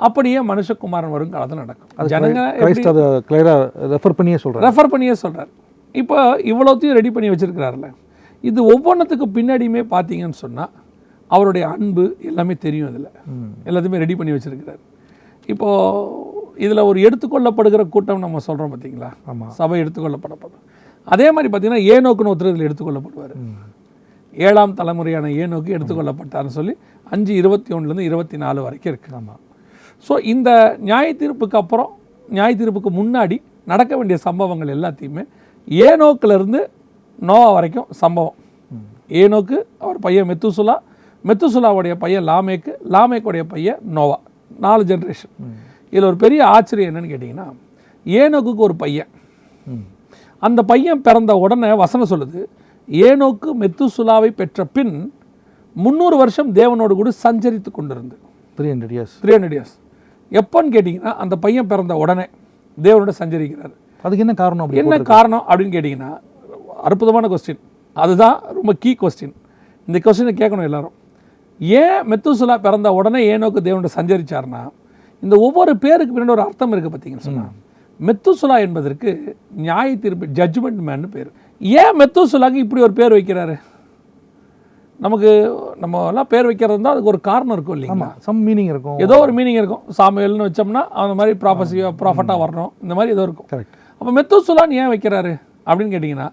அப்படியே 0.00 0.38
மனுஷகுமாரன் 0.50 1.12
வரும் 1.14 1.34
காலத்தில் 1.34 1.62
நடக்கும். 1.64 1.90
ஜனங்க 2.12 2.40
ரெஃபர் 3.94 4.16
பண்ணியே 4.20 4.38
சொல்கிறேன் 4.44 4.66
ரெஃபர் 4.66 4.92
பண்ணியே 4.94 5.14
சொல்கிறார் 5.24 5.50
இப்போ 5.94 6.18
இவ்வளோத்தையும் 6.52 6.96
ரெடி 6.98 7.10
பண்ணி 7.14 7.30
வச்சிருக்கிறாருல்ல. 7.32 7.88
இது 8.44 8.60
ஒவ்வொன்றுத்துக்கு 8.74 9.26
பின்னாடியுமே 9.36 9.82
பார்த்தீங்கன்னு 9.94 10.40
சொன்னால் 10.44 10.72
அவருடைய 11.34 11.64
அன்பு 11.74 12.04
எல்லாமே 12.30 12.54
தெரியும் 12.64 12.88
இதில் 12.92 13.08
எல்லாத்தையுமே 13.68 14.00
ரெடி 14.04 14.14
பண்ணி 14.18 14.32
வச்சிருக்கிறார். 14.34 14.80
இப்போது 15.52 16.30
இதில் 16.64 16.86
ஒரு 16.88 16.98
எடுத்துக்கொள்ளப்படுகிற 17.06 17.82
கூட்டம் 17.94 18.24
நம்ம 18.24 18.40
சொல்கிறோம் 18.46 18.72
பார்த்தீங்களா 18.72 19.10
ஆமாம் 19.30 19.52
சபை 19.58 19.78
எடுத்துக்கொள்ளப்படப்படும். 19.82 20.62
அதே 21.14 21.28
மாதிரி 21.34 21.48
பார்த்தீங்கன்னா 21.52 21.84
ஏனோக்குன்னு 21.94 22.32
ஒருத்தர் 22.32 22.52
இதில் 22.52 22.66
எடுத்துக்கொள்ளப்படுவார். 22.68 23.36
ஏழாம் 24.46 24.76
தலைமுறையான 24.80 25.30
ஏனோக்கு 25.42 25.70
எடுத்துக்கொள்ளப்பட்டார்னு 25.76 26.54
சொல்லி 26.58 26.74
அஞ்சு 27.14 27.32
இருபத்தி 27.40 27.70
ஒன்றுலேருந்து 27.76 28.06
இருபத்தி 28.10 28.36
நாலு 28.44 28.60
வரைக்கும் 28.66 28.90
இருக்குது 28.92 29.16
ஆமாம் 29.18 29.40
ஸோ 30.06 30.14
இந்த 30.32 30.50
நியாய 30.88 31.08
தீர்ப்புக்கு 31.22 31.56
அப்புறம் 31.62 31.90
நியாய 32.28 32.52
தீர்ப்புக்கு 32.60 32.90
முன்னாடி 33.00 33.36
நடக்க 33.72 33.92
வேண்டிய 33.98 34.16
சம்பவங்கள் 34.26 34.72
எல்லாத்தையுமே 34.76 35.24
ஏனோக்கிலிருந்து 35.88 36.60
நோவா 37.28 37.50
வரைக்கும் 37.56 37.88
சம்பவம். 38.02 38.38
ஏனோக்கு 39.20 39.56
அவர் 39.84 39.98
பையன் 40.06 40.28
மெத்துசுலா 40.30 40.76
மெத்துசுலாவுடைய 41.28 41.94
பையன் 42.04 42.24
லாமேக்கு 42.30 42.72
லாமேக்குடைய 42.94 43.42
பையன் 43.52 43.80
நோவா 43.96 44.18
நாலு 44.64 44.82
ஜென்ரேஷன் 44.90 45.32
இதில் 45.92 46.08
ஒரு 46.10 46.18
பெரிய 46.24 46.40
ஆச்சரியம் 46.54 46.90
என்னன்னு 46.90 47.12
கேட்டிங்கன்னா 47.12 47.46
ஏனோக்குக்கு 48.06 48.62
ஒரு 48.68 48.76
பையன். 48.82 49.10
அந்த 50.46 50.60
பையன் 50.70 51.02
பிறந்த 51.06 51.32
உடனே 51.44 51.70
வசனம் 51.82 52.10
சொல்லுது 52.12 52.40
ஏனோக்கு 52.88 53.50
மெத்துசுலாவை 53.62 54.30
பெற்ற 54.40 54.64
பின் 54.76 54.94
முந்நூறு 55.76 56.16
வருஷம் 56.22 56.48
தேவனோடு 56.58 56.94
கூட 57.00 57.10
சஞ்சரித்து 57.24 57.70
கொண்டிருந்து. 57.76 58.16
Three 58.58 58.68
hundred 58.72 58.94
years 58.96 59.14
three 59.22 59.32
hundred 59.36 59.54
years 59.56 59.74
எப்போன்னு 60.32 60.72
கேட்டிங்கன்னா 60.76 61.12
அந்த 61.24 61.34
பையன் 61.44 61.70
பிறந்த 61.72 61.94
உடனே 62.02 62.26
தேவனோட 62.78 63.12
சஞ்சரிக்கிறார். 63.20 63.74
அதுக்கு 64.04 64.24
என்ன 64.24 64.34
காரணம் 64.42 64.64
அப்படி 64.64 64.82
என்ன 64.82 64.98
காரணம் 65.12 65.44
அப்படின்னு 65.48 65.74
கேட்டிங்கன்னா 65.76 66.10
அற்புதமான 66.88 67.28
கொஸ்டின் 67.32 67.62
அதுதான் 67.96 68.36
ரொம்ப 68.58 68.72
கீ 68.82 68.92
கொஸ்டின் 69.02 69.34
இந்த 69.88 69.98
கொஸ்டினை 70.04 70.34
கேட்கணும் 70.42 70.68
எல்லாரும். 70.68 70.94
ஏன் 71.80 71.98
மெத்துசுலா 72.10 72.54
பிறந்த 72.66 72.88
உடனே 72.98 73.20
ஏனோக்கு 73.32 73.60
தேவனோட 73.66 73.90
சஞ்சரிச்சார்னா 73.98 74.62
இந்த 75.22 75.34
ஒவ்வொரு 75.46 75.72
பேருக்கு 75.84 76.14
பின்னாடி 76.14 76.34
ஒரு 76.36 76.46
அர்த்தம் 76.46 76.72
இருக்குது 76.74 76.92
பார்த்தீங்கன்னு 76.94 77.26
சொன்னா 77.26 77.44
மெத்துசுலா 78.00 78.56
என்பதற்கு 78.66 79.10
நியாய 79.64 79.90
தீர்ப்பு 80.04 80.26
ஜட்ஜ்மெண்ட் 80.38 80.80
மேன்னு 80.88 81.08
பேர். 81.16 81.28
ஏன் 81.60 81.96
மெத்துசுலாக்கு 82.00 82.62
இப்படி 82.64 82.82
ஒரு 82.86 82.94
பேர் 83.00 83.14
வைக்கிறாரு? 83.16 83.54
நமக்கு 85.00 85.30
நம்ம 85.82 86.00
எல்லாம் 86.08 86.28
பேர் 86.32 86.48
வைக்கிறது 86.48 86.80
தான் 86.82 86.94
அதுக்கு 86.94 87.12
ஒரு 87.12 87.20
காரணம் 87.28 87.54
இருக்கும் 87.56 87.76
இல்லைங்களா? 87.76 88.08
சம் 88.26 88.40
மீனிங் 88.46 88.70
இருக்கும். 88.72 88.98
ஏதோ 89.04 89.14
ஒரு 89.24 89.32
மீனிங் 89.38 89.58
இருக்கும். 89.60 89.82
சாமுவேல்னு 89.98 90.46
வச்சோம்னா 90.48 90.82
அந்த 91.02 91.14
மாதிரி 91.20 91.36
ப்ராஃபஸியோ 91.44 91.90
ப்ராஃபட்டாக 92.02 92.38
வரணும். 92.44 92.72
இந்த 92.84 92.94
மாதிரி 92.98 93.14
ஏதோ 93.16 93.24
இருக்கும். 93.28 93.48
கரெக்ட் 93.52 93.76
அப்போ 94.00 94.12
மெத்துசுலான் 94.18 94.74
ஏன் 94.82 94.92
வைக்கிறாரு? 94.94 95.32
அப்படின்னு 95.66 95.94
கேட்டிங்கன்னா 95.94 96.28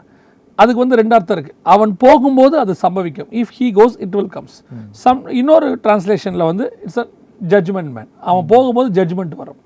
அதுக்கு 0.62 0.84
வந்து 0.84 1.00
ரெண்டு 1.02 1.16
அர்த்தம் 1.18 1.36
இருக்குது 1.38 1.58
அவன் 1.74 1.92
போகும்போது 2.04 2.56
அது 2.64 2.74
சம்பவிக்கும். 2.86 3.30
If 3.42 3.54
he 3.58 3.68
goes 3.80 3.96
it 4.06 4.16
will 4.18 4.32
comes 4.36 4.58
some 5.04 5.20
இன்னொரு 5.40 5.68
டிரான்ஸ்லேஷனில் 5.86 6.46
வந்து 6.52 6.66
இட்ஸ் 6.86 7.02
அ 7.04 7.06
ஜட்ஜ்மெண்ட் 7.42 7.92
மேன் 7.98 8.10
அவன் 8.30 8.48
போகும்போது 8.54 8.90
ஜட்ஜ்மெண்ட் 8.98 9.36
வரும். 9.42 9.60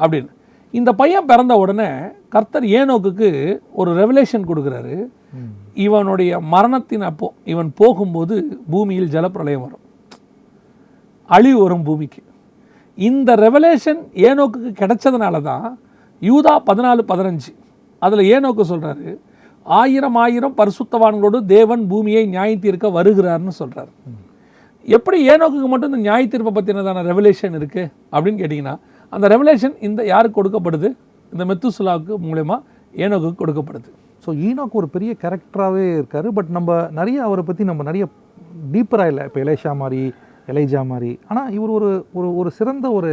அப்படின்னு. 0.00 0.30
இந்த 0.74 0.90
பையன் 1.00 1.28
பிறந்த 1.30 1.54
உடனே 1.62 1.88
கர்த்தர் 2.34 2.66
ஏனோக்குக்கு 2.78 3.28
ஒரு 3.80 3.90
ரெவலேஷன் 4.00 4.48
கொடுக்குறாரு. 4.50 4.94
இவனுடைய 5.84 6.32
மரணத்தின் 6.54 7.04
அப்போ 7.10 7.26
இவன் 7.52 7.70
போகும்போது 7.80 8.34
பூமியில் 8.72 9.12
ஜலப்பிரளயம் 9.14 9.64
வரும். 9.66 9.82
அழிவு 11.30 11.58
வரும் 11.62 11.84
பூமிக்கு. 11.88 12.22
இந்த 12.98 13.30
ரெவலேஷன் 13.44 14.00
ஏனோக்குக்கு 14.26 14.72
கிடைச்சதுனால 14.80 15.40
தான் 15.50 15.64
யூதா 16.22 16.54
பதினாலு 16.68 17.02
பதினஞ்சு 17.12 17.52
அதில் 18.02 18.28
ஏனோக்கு 18.34 18.64
சொல்கிறாரு 18.72 19.08
ஆயிரம் 19.66 20.16
ஆயிரம் 20.24 20.54
பரிசுத்தவான்களோடு 20.60 21.38
தேவன் 21.54 21.82
பூமியை 21.90 22.22
நியாய 22.34 22.56
தீர்க்க 22.64 22.90
வருகிறார்னு 22.98 23.54
சொல்கிறார் 23.60 23.90
எப்படி 24.96 25.18
ஏனோக்குக்கு 25.32 25.68
மட்டும் 25.72 25.90
இந்த 25.90 26.00
நியாய 26.06 26.24
தீர்ப்பை 26.32 26.52
பற்றினதான 26.56 27.04
ரெவலேஷன் 27.10 27.54
இருக்குது 27.58 27.90
அப்படின்னு 28.14 28.40
கேட்டிங்கன்னா 28.42 28.74
அந்த 29.12 29.26
ரெவலேஷன் 29.34 29.74
இந்த 29.88 30.00
யாருக்கு 30.12 30.38
கொடுக்கப்படுது? 30.38 30.88
இந்த 31.32 31.44
மெத்துசுலாவுக்கு 31.50 32.14
மூலயமா 32.26 32.56
ஏனோக்குக்கு 33.04 33.40
கொடுக்கப்படுது. 33.42 33.88
ஸோ 34.24 34.30
ஈனாக்கு 34.48 34.76
ஒரு 34.80 34.88
பெரிய 34.96 35.10
கேரக்டராகவே 35.22 35.86
இருக்காரு 36.00 36.28
பட் 36.36 36.50
நம்ம 36.56 36.76
நிறைய 36.98 37.18
அவரை 37.28 37.44
பற்றி 37.48 37.64
நம்ம 37.70 37.84
நிறைய 37.90 38.04
டீப்பராக 38.74 39.12
இல்லை. 39.12 39.24
இப்போ 39.28 39.40
எலேஷா 39.44 39.72
மாதிரி 39.82 40.02
எலைஜா 40.52 40.80
மாதிரி 40.92 41.10
ஆனால் 41.30 41.48
இவர் 41.56 41.72
ஒரு 41.78 41.90
ஒரு 42.18 42.28
ஒரு 42.40 42.50
சிறந்த 42.58 42.86
ஒரு 42.98 43.12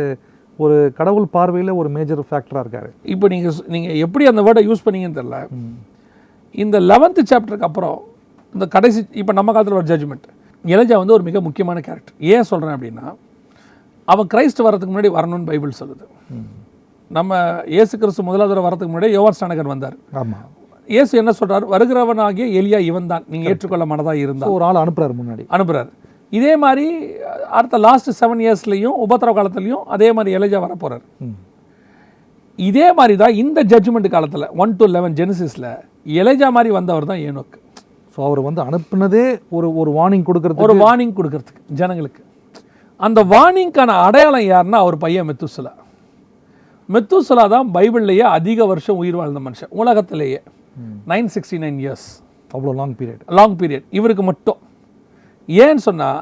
ஒரு 0.60 0.78
கடவுள் 1.00 1.28
பார்வையில் 1.36 1.78
ஒரு 1.82 1.90
மேஜர் 1.98 2.22
ஃபேக்டராக 2.30 2.64
இருக்காரு. 2.64 2.90
இப்போ 3.14 3.26
நீங்கள் 3.34 3.66
நீங்கள் 3.76 4.00
எப்படி 4.06 4.26
அந்த 4.32 4.42
வேர்டை 4.48 4.64
யூஸ் 4.70 4.86
பண்ணீங்கன்னு 4.88 5.20
தெரில 5.20 5.40
இந்த 6.56 6.78
லெவன்த்து 6.90 7.22
சாப்டருக்கு 7.32 7.68
அப்புறம் 7.70 7.98
இந்த 8.56 8.66
கடைசி 8.68 9.02
இப்போ 9.14 9.34
நம்ம 9.34 9.52
காலத்தில் 9.52 9.80
ஒரு 9.82 9.90
ஜட்ஜ்மெண்ட் 9.92 10.26
எலஜா 10.66 10.96
வந்து 10.98 11.14
ஒரு 11.14 11.24
மிக 11.24 11.42
முக்கியமான 11.42 11.80
கேரக்டர் 11.80 12.16
ஏன் 12.34 12.48
சொல்கிறேன் 12.50 12.76
அப்படின்னா 12.78 13.06
அவன் 14.08 14.28
கிரைஸ்ட் 14.28 14.66
வரதுக்கு 14.68 14.92
முன்னாடி 14.94 15.12
வரணும்னு 15.18 15.48
பைபிள் 15.50 15.80
சொல்லுது. 15.80 16.06
நம்ம 17.12 17.32
இயேசு 17.76 17.94
கிறிஸ்து 17.98 18.24
முதலாவது 18.24 18.66
வரதுக்கு 18.68 18.92
முன்னாடி 18.92 19.16
யோவான் 19.18 19.38
ஸ்நானகர் 19.38 19.72
வந்தார். 19.74 19.96
ஆமாம் 20.14 20.48
இயேசு 20.90 21.14
என்ன 21.18 21.32
சொல்றார்? 21.32 21.66
வருகிறவனாகிய 21.66 22.46
எலியா 22.60 22.80
இவன் 22.90 23.10
தான் 23.12 23.26
நீங்கள் 23.30 23.52
ஏற்றுக்கொள்ள 23.52 23.86
மனதா 23.86 24.14
இருந்தா 24.24 24.46
ஸோ 24.48 24.54
ஒரு 24.58 24.66
ஆள் 24.68 24.82
அனுப்புறாரு 24.84 25.14
முன்னாடி. 25.20 25.44
அனுப்புறாரு. 25.56 25.90
இதே 26.34 26.54
மாதிரி 26.56 26.86
அடுத்த 27.52 27.78
லாஸ்ட் 27.78 28.10
செவன் 28.20 28.42
இயர்ஸ்லையும் 28.46 28.98
உபத்திரவ 29.06 29.34
காலத்துலையும் 29.38 29.86
அதே 29.88 30.10
மாதிரி 30.12 30.36
எலஜா 30.38 30.60
வர 30.60 30.76
போறாரு 30.84 31.06
ம். 31.20 31.36
இதே 32.60 32.88
மாதிரி 32.94 33.16
தான் 33.16 33.36
இந்த 33.36 33.60
ஜட்ஜ்மெண்ட் 33.72 34.10
காலத்தில் 34.10 34.48
ஒன் 34.64 34.76
டு 34.80 34.88
லெவன் 34.88 35.16
ஜெனிசிஸில் 35.18 35.70
எலஜா 36.06 36.48
மாதிரி 36.56 36.70
வந்தவர் 36.78 37.10
தான் 37.12 37.24
ஏனோக்கு. 37.28 37.58
ஸோ 38.14 38.20
அவர் 38.28 38.42
வந்து 38.48 38.62
அனுப்புனதே 38.68 39.26
ஒரு 39.58 39.68
ஒரு 39.82 39.92
வார்னிங் 39.98 40.26
கொடுக்கறதுக்கு? 40.30 40.66
ஒரு 40.68 40.74
வார்னிங் 40.84 41.16
கொடுக்கறதுக்கு 41.20 41.62
ஜனங்களுக்கு. 41.82 42.22
அந்த 43.00 43.20
வார்னிங்க்கான 43.34 43.92
அடையாளம் 44.08 44.48
யாருன்னா 44.52 44.80
அவர் 44.86 44.98
பையன் 45.04 45.28
மெத்துசுலா. 45.30 45.72
மெத்துசுலா 46.94 47.46
தான் 47.54 47.68
பைபிள்லேயே 47.76 48.26
அதிக 48.38 48.66
வருஷம் 48.72 49.00
உயிர் 49.02 49.20
வாழ்ந்த 49.20 49.42
மனுஷன் 49.46 49.72
உலகத்திலேயே. 49.82 50.42
நைன் 51.12 51.30
சிக்ஸ்டி 51.36 51.58
நைன் 51.64 51.80
இயர்ஸ் 51.84 52.08
அவ்வளோ 52.54 52.74
லாங் 52.82 52.96
பீரியட் 53.00 53.24
லாங் 53.38 53.56
பீரியட் 53.62 53.86
இவருக்கு 54.00 54.24
மட்டும். 54.32 54.60
ஏன்னு 55.50 55.84
சொன்னால் 55.88 56.20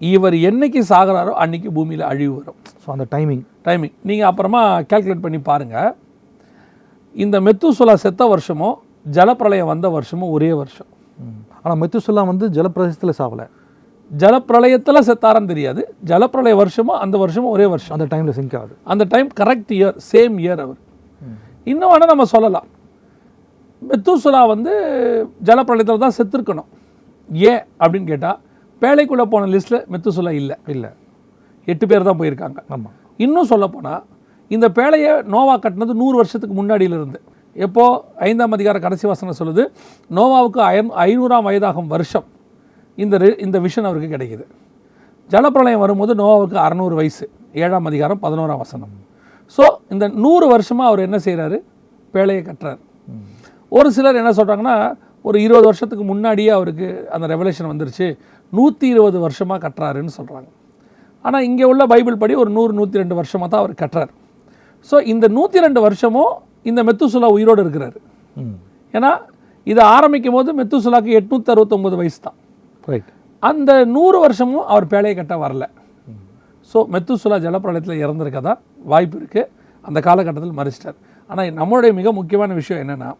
இவர் 0.00 0.36
என்னைக்கு 0.48 0.80
சாகுறாரோ 0.90 1.32
அன்னைக்கு 1.42 1.68
பூமியில் 1.76 2.04
அழிவு 2.10 2.32
வரும். 2.38 2.58
ஸோ 2.82 2.88
அந்த 2.94 3.04
டைமிங் 3.14 3.44
டைமிங் 3.68 3.94
நீங்கள் 4.08 4.28
அப்புறமா 4.30 4.60
கால்குலேட் 4.90 5.24
பண்ணி 5.24 5.40
பாருங்கள் 5.50 5.90
இந்த 7.14 7.36
மெத்துசுலா 7.46 7.96
செத்த 8.04 8.22
வருஷமும் 8.34 8.76
ஜலப்பிரளயம் 9.12 9.64
வந்த 9.64 9.88
வருஷமும் 9.88 10.30
ஒரே 10.30 10.52
வருஷம். 10.52 10.86
ஆனால் 11.62 11.78
மெத்துசுல்லா 11.80 12.26
வந்து 12.26 12.48
ஜலப்பிரதேசத்தில் 12.48 13.18
சாவலை. 13.18 13.46
ஜலப்பிரளயத்தில் 14.18 15.06
செத்தாரான்னு 15.06 15.46
தெரியாது. 15.46 15.94
ஜலப்பிரளய 16.06 16.54
வருஷமும் 16.54 16.96
அந்த 16.96 17.18
வருஷமும் 17.18 17.50
ஒரே 17.50 17.66
வருஷம். 17.66 17.98
அந்த 17.98 18.16
டைமில் 18.16 18.30
சிங்க் 18.30 18.56
ஆகுது. 18.56 18.76
அந்த 18.84 19.04
time 19.08 19.28
correct 19.40 19.72
year 19.72 19.96
same 20.12 20.36
year 20.38 20.60
அவர். 20.60 20.76
இன்னும் 21.64 21.90
வேணால் 21.90 22.12
நம்ம 22.12 22.24
சொல்லலாம். 22.24 22.66
மெத்துசுலா 23.88 24.46
வந்து 24.46 24.72
ஜலப்பிரளயத்தில் 25.44 25.98
தான் 25.98 26.16
செத்துருக்கணும். 26.18 26.68
ஏன் 27.32 27.64
அப்படின்னு 27.78 28.06
கேட்டால் 28.06 28.38
பேழைக்குள்ளே 28.80 29.22
போன 29.22 29.46
லிஸ்ட்டில் 29.46 29.84
மெத்துசுலா 29.92 30.30
இல்லை. 30.30 30.56
இல்லை. 30.66 30.90
எட்டு 31.64 31.86
பேர் 31.86 32.02
தான் 32.02 32.18
போயிருக்காங்க. 32.18 32.56
ஆமாம் 32.68 32.92
இன்னும் 33.16 33.44
சொல்லப்போனால் 33.44 34.04
இந்த 34.48 34.68
பேழையை 34.68 35.22
நோவா 35.22 35.58
கட்டினது 35.58 35.94
நூறு 36.02 36.16
வருஷத்துக்கு 36.16 36.62
முன்னாடியிலிருந்து. 36.62 37.20
எப்போது 37.54 38.02
ஐந்தாம் 38.18 38.52
அதிகார 38.52 38.78
கடைசி 38.78 39.06
வசனம் 39.06 39.34
சொல்லுது 39.38 39.66
நோவாவுக்கு 40.10 40.58
ஐ 40.58 40.78
ஐநூறாம் 40.80 41.46
வயதாகும் 41.46 41.86
வருஷம் 41.86 42.24
இந்த 42.96 43.18
ரி- 43.18 43.40
இந்த 43.40 43.60
விஷன் 43.60 43.82
அவருக்கு 43.82 44.16
கிடைக்குது. 44.16 44.44
ஜலப்பிரளயம் 45.30 45.78
வரும்போது 45.78 46.14
நோவாவுக்கு 46.14 46.54
அறநூறு 46.54 46.94
வயசு. 46.94 47.30
ஏழாம் 47.52 47.84
அதிகாரம் 47.84 48.18
பதினோராம் 48.22 48.56
வசனம். 48.56 48.88
ஸோ 49.58 49.64
இந்த 49.88 50.08
நூறு 50.08 50.46
வருஷமாக 50.46 50.88
அவர் 50.88 51.00
என்ன 51.00 51.16
செய்கிறாரு 51.16 51.62
பேழையை 52.14 52.42
கட்டுறாரு. 52.42 52.78
ஒரு 53.68 53.92
சிலர் 53.92 54.16
என்ன 54.16 54.30
சொல்கிறாங்கன்னா 54.30 54.94
ஒரு 55.22 55.42
இருபது 55.42 55.64
வருஷத்துக்கு 55.64 56.04
முன்னாடியே 56.04 56.48
அவருக்கு 56.48 57.08
அந்த 57.10 57.26
ரெவலேஷன் 57.26 57.70
வந்துருச்சு 57.70 58.18
நூற்றி 58.50 58.88
இருபது 58.88 59.18
வருஷமாக 59.18 59.68
கட்டுறாருன்னு 59.68 60.08
சொல்கிறாங்க 60.16 60.46
ஆனால் 61.22 61.42
இங்கே 61.42 61.64
உள்ள 61.64 61.86
பைபிள் 61.86 62.16
படி 62.16 62.34
ஒரு 62.34 62.50
நூறு 62.50 62.72
நூற்றி 62.72 62.98
ரெண்டு 62.98 63.14
வருஷமாக 63.14 63.50
தான் 63.50 63.60
அவர் 63.60 63.72
கட்டுறார். 63.72 64.10
ஸோ 64.90 65.06
இந்த 65.06 65.28
நூற்றி 65.28 65.60
ரெண்டு 65.60 65.80
வருஷமும் 65.80 66.42
இந்த 66.70 66.80
மெத்துசுலா 66.88 67.28
உயிரோடு 67.36 67.60
இருக்கிறாரு. 67.64 67.98
ஏன்னா 68.94 69.10
இது 69.72 69.80
ஆரம்பிக்கும் 69.96 70.36
போது 70.38 70.50
மெத்துசுலாக்கு 70.58 71.16
எட்நூற்றி 71.18 71.52
அறுபத்தொம்பது 71.54 71.96
வயசு 72.00 72.20
தான் 72.26 72.38
ரைட் 72.92 73.10
அந்த 73.42 73.70
நூறு 73.96 74.18
வருஷமும் 74.24 74.64
அவர் 74.72 74.90
பேழையை 74.92 75.14
கட்ட 75.18 75.34
வரல. 75.44 75.64
ஸோ 76.70 76.78
மெத்துசுலா 76.94 77.36
ஜலப்பிரளயத்தில் 77.46 78.00
இறந்துருக்கதா 78.04 78.54
வாய்ப்பு 78.92 79.16
இருக்குது 79.20 79.50
அந்த 79.84 79.98
காலகட்டத்தில் 80.06 80.58
மறிச்சிட்டார். 80.60 80.98
ஆனால் 81.30 81.52
நம்மளுடைய 81.60 81.92
மிக 81.98 82.12
முக்கியமான 82.18 82.54
விஷயம் 82.60 82.80
என்னென்னா 82.84 83.10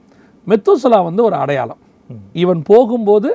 மெத்துசுலா 0.47 0.99
வந்து 1.09 1.23
ஒரு 1.29 1.37
அடையாளம். 1.43 1.81
இவன் 2.43 2.61
போகும்போது 2.71 3.31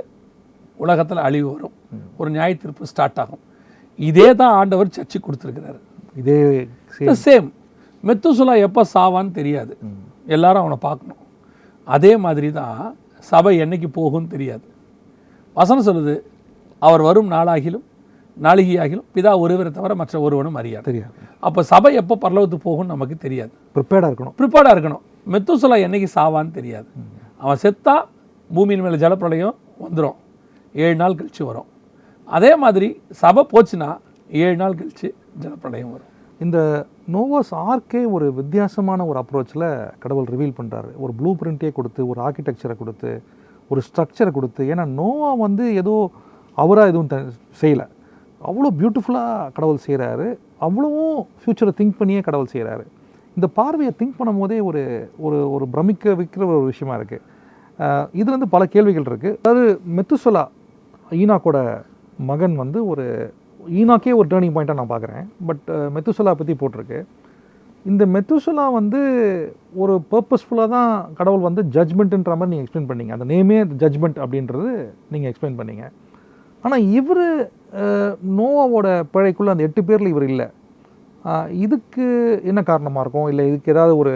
உலகத்தில் 0.84 1.26
அழிவு 1.28 1.48
வரும். 1.54 1.76
ஒரு 2.20 2.30
நியாய 2.36 2.54
தீர்ப்பு 2.62 2.90
ஸ்டார்ட் 2.92 3.20
ஆகும். 3.24 3.44
இதே 4.00 4.28
தான் 4.40 4.54
ஆண்டவர் 4.60 4.96
சர்ச்சு 4.96 5.18
கொடுத்துருக்கிறாரு. 5.26 5.80
இதே 6.22 6.38
சேம் 7.26 7.50
மெத்துசுலா 8.08 8.54
எப்போ 8.68 8.82
சாவான்னு 8.96 9.32
தெரியாது. 9.40 9.74
எல்லாரும் 10.36 10.64
அவனை 10.64 10.78
பார்க்கணும். 10.88 11.22
அதே 11.96 12.12
மாதிரி 12.26 12.50
தான் 12.60 12.78
சபை 13.32 13.54
என்னைக்கு 13.64 13.90
போகும்னு 14.00 14.30
தெரியாது. 14.36 14.66
வசனம் 15.60 15.88
சொல்லுது 15.88 16.16
அவர் 16.82 17.02
வரும் 17.08 17.30
நாளாகிலும் 17.36 17.86
நாளிகையாகிலும் 18.46 19.08
பிதா 19.16 19.32
ஒருவரை 19.44 19.72
தவிர 19.72 19.96
மற்ற 20.02 20.20
ஒருவனும் 20.26 20.58
அறியாது. 20.62 20.86
தெரியாது. 20.90 21.16
அப்போ 21.48 21.64
சபை 21.72 21.92
எப்போ 22.02 22.16
பரலோகத்துக்கு 22.24 22.68
போகும்னு 22.70 22.94
நமக்கு 22.94 23.16
தெரியாது. 23.26 23.52
ப்ரிப்பேர்டாக 23.76 24.10
இருக்கணும். 24.12 24.36
ப்ரிப்பேர்டாக 24.40 24.74
இருக்கணும். 24.76 25.04
மெத்துசுலா 25.34 25.78
என்னைக்கு 25.88 26.10
சாவான்னு 26.18 26.52
தெரியாது. 26.60 26.88
அவன் 27.44 27.62
செத்தா 27.66 27.96
பூமியின் 28.50 28.84
மேலே 28.86 28.98
ஜலப்பிரளயம் 29.04 29.56
வந்துடும் 29.84 30.18
ஏழு 30.84 30.96
நாள் 31.02 31.18
கழிச்சு 31.20 31.44
வரும். 31.50 31.70
அதே 32.38 32.52
மாதிரி 32.64 32.90
சபை 33.22 33.44
போச்சுன்னா 33.54 33.90
ஏழு 34.44 34.56
நாள் 34.62 34.78
கழிச்சு 34.80 35.08
ஜலப்பிரளயம் 35.44 35.94
வரும். 35.96 36.10
இந்த 36.40 36.60
நோவாஸ் 37.14 37.52
ஆர்க்கே 37.70 38.02
ஒரு 38.16 38.26
வித்தியாசமான 38.40 39.06
ஒரு 39.06 39.18
அப்ரோச்சில் 39.22 39.66
கடவுள் 40.04 40.30
ரிவீல் 40.34 40.58
பண்ணுறாரு 40.60 40.92
ஒரு 41.04 41.14
ப்ளூ 41.20 41.32
பிரிண்ட்டே 41.40 41.70
கொடுத்து 41.78 42.02
ஒரு 42.12 42.20
ஆர்கிடெக்சரை 42.28 42.76
கொடுத்து 42.78 43.12
ஒரு 43.72 43.82
ஸ்ட்ரக்சரை 43.88 44.32
கொடுத்து. 44.32 44.62
ஏன்னா 44.72 44.86
நோவா 45.00 45.30
வந்து 45.46 45.66
ஏதோ 45.82 45.96
அவராக 46.58 46.92
எதுவும் 46.92 47.12
த 47.14 47.18
செய்யலை. 47.62 47.86
அவ்வளோ 48.42 48.70
பியூட்டிஃபுல்லாக 48.80 49.52
கடவுள் 49.58 49.86
செய்கிறாரு 49.86 50.28
அவ்வளவும் 50.66 51.20
ஃப்யூச்சரை 51.42 51.72
திங்க் 51.80 52.00
பண்ணியே 52.00 52.22
கடவுள் 52.28 52.52
செய்கிறாரு 52.54 52.84
இந்த 53.38 53.48
பார்வையை 53.60 53.92
திங்க் 54.00 54.18
பண்ணும் 54.18 54.42
போதே 54.42 54.58
ஒரு 54.70 54.82
ஒரு 55.26 55.38
ஒரு 55.56 55.66
பிரமிக்க 55.74 56.16
வைக்கிற 56.20 56.44
ஒரு 56.52 56.66
விஷயமா 56.72 56.96
இருக்குது 57.00 57.24
இதுலேருந்து 58.20 58.50
பல 58.56 58.64
கேள்விகள் 58.74 59.10
இருக்குது 59.12 59.38
அதாவது 59.42 59.64
மெத்துசொலா 59.98 60.44
ஈனாக்கோட 61.12 61.60
மகன் 62.32 62.56
வந்து 62.56 62.80
ஒரு 62.88 63.06
ஈனாக்கே 63.80 64.14
ஒரு 64.20 64.28
டேர்னிங் 64.32 64.56
பாயிண்ட்டாக 64.56 64.80
நான் 64.82 64.94
பார்க்குறேன். 64.94 65.26
பட் 65.50 65.68
மெத்துசலா 65.96 66.34
பற்றி 66.40 66.56
போட்டிருக்கு. 66.62 67.00
இந்த 67.92 68.04
மெத்துசலா 68.16 68.66
வந்து 68.80 69.00
ஒரு 69.84 69.94
பர்பஸ்ஃபுல்லாக 70.12 70.70
தான் 70.76 70.92
கடவுள் 71.20 71.48
வந்து 71.48 71.62
ஜட்ஜ்மெண்ட்டுன்ற 71.76 72.34
மாதிரி 72.40 72.52
நீங்கள் 72.52 72.66
எக்ஸ்பிளைன் 72.66 72.90
பண்ணீங்க. 72.92 73.14
அந்த 73.18 73.26
நேமே 73.32 73.58
ஜட்ஜ்மெண்ட் 73.84 74.20
அப்படின்றது 74.24 74.72
நீங்கள் 75.14 75.32
எக்ஸ்பிளைன் 75.32 75.60
பண்ணீங்க. 75.62 75.86
ஆனால் 76.66 76.86
இவர் 77.00 77.26
நோவாவோட 78.40 78.88
பிழைக்குள்ளே 79.14 79.54
அந்த 79.54 79.66
எட்டு 79.68 79.82
பேரில் 79.90 80.12
இவர் 80.14 80.28
இல்லை. 80.32 80.48
இதுக்கு 81.66 82.06
என்ன 82.50 82.60
காரணமாக 82.70 83.04
இருக்கும்? 83.04 83.28
இல்லை 83.32 83.44
இதுக்கு 83.50 83.74
ஏதாவது 83.74 83.94
ஒரு 84.04 84.14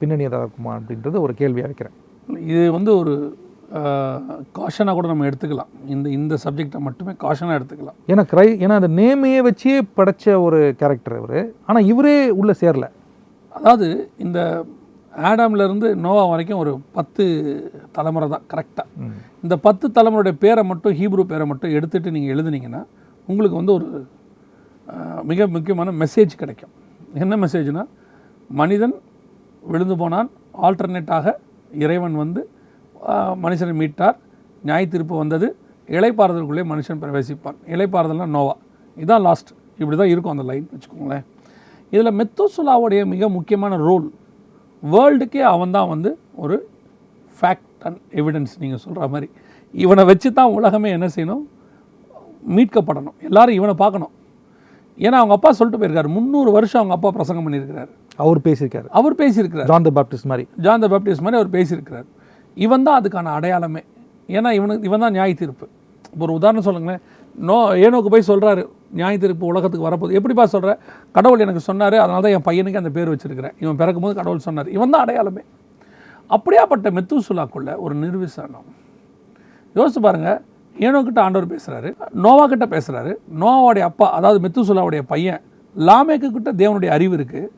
பின்னணி 0.00 0.26
ஏதாவது 0.30 0.46
இருக்குமா 0.46 0.72
அப்படின்றது 0.78 1.16
ஒரு 1.26 1.32
கேள்வியாக 1.40 1.70
வைக்கிறேன். 1.70 1.96
இது 2.50 2.64
வந்து 2.76 2.90
ஒரு 3.02 3.14
காஷனாக 4.56 4.94
கூட 4.98 5.06
நம்ம 5.10 5.26
எடுத்துக்கலாம். 5.30 5.70
இந்த 5.94 6.06
இந்த 6.18 6.34
சப்ஜெக்டை 6.44 6.80
மட்டுமே 6.86 7.12
காஷனாக 7.24 7.58
எடுத்துக்கலாம். 7.58 7.96
ஏன்னா 8.12 8.22
கிரை 8.32 8.46
ஏன்னா 8.64 8.76
அந்த 8.80 8.90
நேமையே 9.00 9.40
வச்சே 9.48 9.74
படைச்ச 9.98 10.34
ஒரு 10.46 10.58
கேரக்டர் 10.80 11.16
இவர். 11.20 11.40
ஆனால் 11.68 11.88
இவரே 11.92 12.16
உள்ளே 12.40 12.54
சேரல. 12.62 12.86
அதாவது 13.58 13.88
இந்த 14.26 14.38
ஆடாம்ல 15.28 15.64
இருந்து 15.68 15.88
நோவா 16.04 16.24
வரைக்கும் 16.32 16.60
ஒரு 16.62 16.72
பத்து 16.96 17.24
தலைமுறை 17.96 18.26
தான் 18.34 18.44
கரெக்டாக 18.52 19.08
இந்த 19.44 19.54
பத்து 19.66 19.86
தலைமுறையுடைய 19.96 20.36
பேரை 20.44 20.62
மட்டும் 20.70 20.94
ஹீப்ரு 21.00 21.22
பேரை 21.32 21.46
மட்டும் 21.52 21.74
எடுத்துட்டு 21.78 22.14
நீங்கள் 22.16 22.32
எழுதுனீங்கன்னா 22.34 22.82
உங்களுக்கு 23.28 23.56
வந்து 23.60 23.74
ஒரு 23.78 23.88
மிக 25.30 25.46
முக்கியமான 25.54 25.92
மெசேஜ் 26.02 26.32
கிடைக்கும். 26.42 26.72
என்ன 27.24 27.36
மெசேஜ்னா 27.44 27.84
மனிதன் 28.60 28.94
விழுந்து 29.72 29.96
போனான் 30.02 30.28
ஆல்டர்னேட்டாக 30.66 31.34
இறைவன் 31.84 32.16
வந்து 32.22 32.42
மனுஷனை 33.42 33.74
மீட்டார். 33.82 34.16
நியாய 34.64 34.86
தீர்ப்பு 34.86 35.16
வந்தது. 35.16 35.56
இலைப்பாறுதலுக்குள்ளே 35.88 36.64
மனுஷன் 36.72 37.00
பிரவேசிப்பான். 37.02 37.56
இலைப்பாறுதல்னா 37.66 38.26
நோவா. 38.26 38.56
இதான் 38.96 39.20
லாஸ்ட் 39.20 39.50
இப்படி 39.78 39.96
தான் 39.96 40.08
இருக்கும் 40.08 40.38
அந்த 40.38 40.44
லைன் 40.52 40.68
வச்சுக்கோங்களேன். 40.72 41.24
இதில் 41.90 42.16
மெத்தோசுலாவுடைய 42.20 43.06
மிக 43.06 43.28
முக்கியமான 43.28 43.76
ரோல் 43.76 44.12
வேர்ல்டுக்கே 44.82 45.40
அவன் 45.54 45.70
தான் 45.70 45.88
வந்து 45.88 46.18
ஒரு 46.34 46.68
ஃபேக்ட் 47.40 47.82
அண்ட் 47.82 47.98
எவிடன்ஸ் 48.10 48.52
நீங்கள் 48.58 48.78
சொல்கிற 48.78 49.08
மாதிரி. 49.08 49.30
இவனை 49.72 50.04
வச்சு 50.04 50.32
தான் 50.32 50.50
உலகமே 50.50 50.90
என்ன 50.90 51.06
செய்யணும்? 51.06 51.42
மீட்கப்படணும். 52.48 53.16
எல்லாரும் 53.20 53.54
இவனை 53.54 53.74
பார்க்கணும். 53.74 54.10
ஏன்னா 54.98 55.18
அவங்க 55.20 55.34
அப்பா 55.34 55.52
சொல்லிட்டு 55.52 55.86
போயிருக்காரு. 55.86 56.08
முந்நூறு 56.08 56.50
வருஷம் 56.50 56.80
அவங்க 56.80 56.94
அப்பா 56.94 57.10
பிரசங்கம் 57.10 57.44
பண்ணியிருக்கிறாரு. 57.46 57.88
அவர் 58.16 58.38
பேசியிருக்காரு. 58.38 58.88
அவர் 58.88 59.14
பேசியிருக்கிறார். 59.14 59.64
ஜான் 59.64 59.82
த 59.82 59.90
பாப்டிஸ்ட் 59.94 60.24
மாதிரி. 60.24 60.48
ஜான் 60.56 60.80
த 60.80 60.88
பேப்டிஸ்ட் 60.88 61.24
மாதிரி 61.26 61.38
அவர் 61.40 61.50
பேசியிருக்கிறார். 61.50 62.04
இவன் 62.64 62.84
தான் 62.86 62.98
அதுக்கான 63.00 63.32
அடையாளமே. 63.38 63.82
ஏன்னா 64.36 64.50
இவனுக்கு 64.58 64.88
இவன் 64.90 65.04
தான் 65.04 65.14
நியாய 65.16 65.34
தீர்ப்பு. 65.42 65.66
இப்போ 66.12 66.22
ஒரு 66.26 66.34
உதாரணம் 66.38 66.66
சொல்லுங்களேன். 66.68 67.02
நோ 67.48 67.56
ஏனோக்கு 67.84 68.10
போய் 68.14 68.28
சொல்கிறாரு 68.30 68.62
நியாய 68.98 69.16
தீர்ப்பு 69.22 69.44
உலகத்துக்கு 69.52 69.86
வரப்போகுது. 69.88 70.16
எப்படிப்பா 70.18 70.44
சொல்கிற 70.54 70.72
கடவுள் 71.16 71.44
எனக்கு 71.44 71.62
சொன்னார் 71.68 71.96
அதனால 72.04 72.22
தான் 72.24 72.34
என் 72.36 72.46
பையனுக்கு 72.48 72.80
அந்த 72.82 72.92
பேர் 72.96 73.12
வச்சுருக்கிறேன். 73.12 73.54
இவன் 73.64 73.78
பிறக்கும்போது 73.80 74.14
கடவுள் 74.20 74.46
சொன்னார். 74.48 74.70
இவன் 74.76 74.92
தான் 74.94 75.04
அடையாளமே. 75.04 75.42
அப்படியாப்பட்ட 76.36 76.88
மெத்துசுலாக்குள்ள 76.96 77.70
ஒரு 77.84 77.94
நிர்விசனம் 78.02 78.68
யோசிச்சு 79.76 80.00
பாருங்க 80.06 80.30
ஏனோக்கிட்ட 80.76 81.20
ஆண்டவர் 81.24 81.52
பேசுகிறாரு 81.54 81.88
நோவா 82.24 82.44
கிட்ட 82.52 82.66
பேசுகிறாரு 82.74 83.12
நோவாவுடைய 83.42 83.84
அப்பா 83.90 84.06
அதாவது 84.18 84.38
மெத்துசுலாவுடைய 84.44 85.02
பையன் 85.12 85.40
லாமேக்கு 85.76 86.28
கிட்ட 86.36 86.50
தேவனுடைய 86.60 86.90
அறிவு 86.96 87.14
இருக்குது 87.18 87.50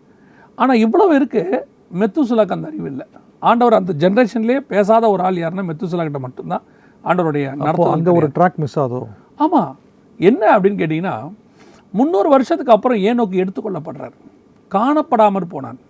ஆனால் 0.59 0.81
இவ்வளவு 0.85 1.13
இருக்குது 1.19 1.61
மெத்துசுலாக்கு 2.01 2.57
அந்த 2.57 2.67
அறிவு 2.73 2.89
இல்லை. 2.93 3.07
ஆண்டவர் 3.49 3.79
அந்த 3.79 3.93
ஜென்ரேஷன்லேயே 4.03 4.61
பேசாத 4.73 5.05
ஒரு 5.15 5.23
ஆள் 5.27 5.43
யாருன்னா 5.43 5.65
மெத்துசுலா 5.69 6.05
கிட்ட 6.09 6.21
மட்டும்தான் 6.27 6.65
ஆண்டவருடைய 7.05 7.47
நடத்தும் 7.61 7.95
அங்கே 7.95 8.13
ஒரு 8.19 8.29
ட்ராக் 8.37 8.59
மிஸ் 8.63 8.77
ஆகுதோ? 8.83 9.01
ஆமாம் 9.45 9.73
என்ன 10.29 10.43
அப்படின்னு 10.55 10.81
கேட்டிங்கன்னா 10.83 11.15
முந்நூறு 11.99 12.29
வருஷத்துக்கு 12.35 12.75
அப்புறம் 12.75 13.01
ஏனோக்கு 13.09 13.41
எடுத்துக்கொள்ளப்படுறார்? 13.43 14.15
காணப்படாமற் 14.75 15.53
போனான் 15.55 15.81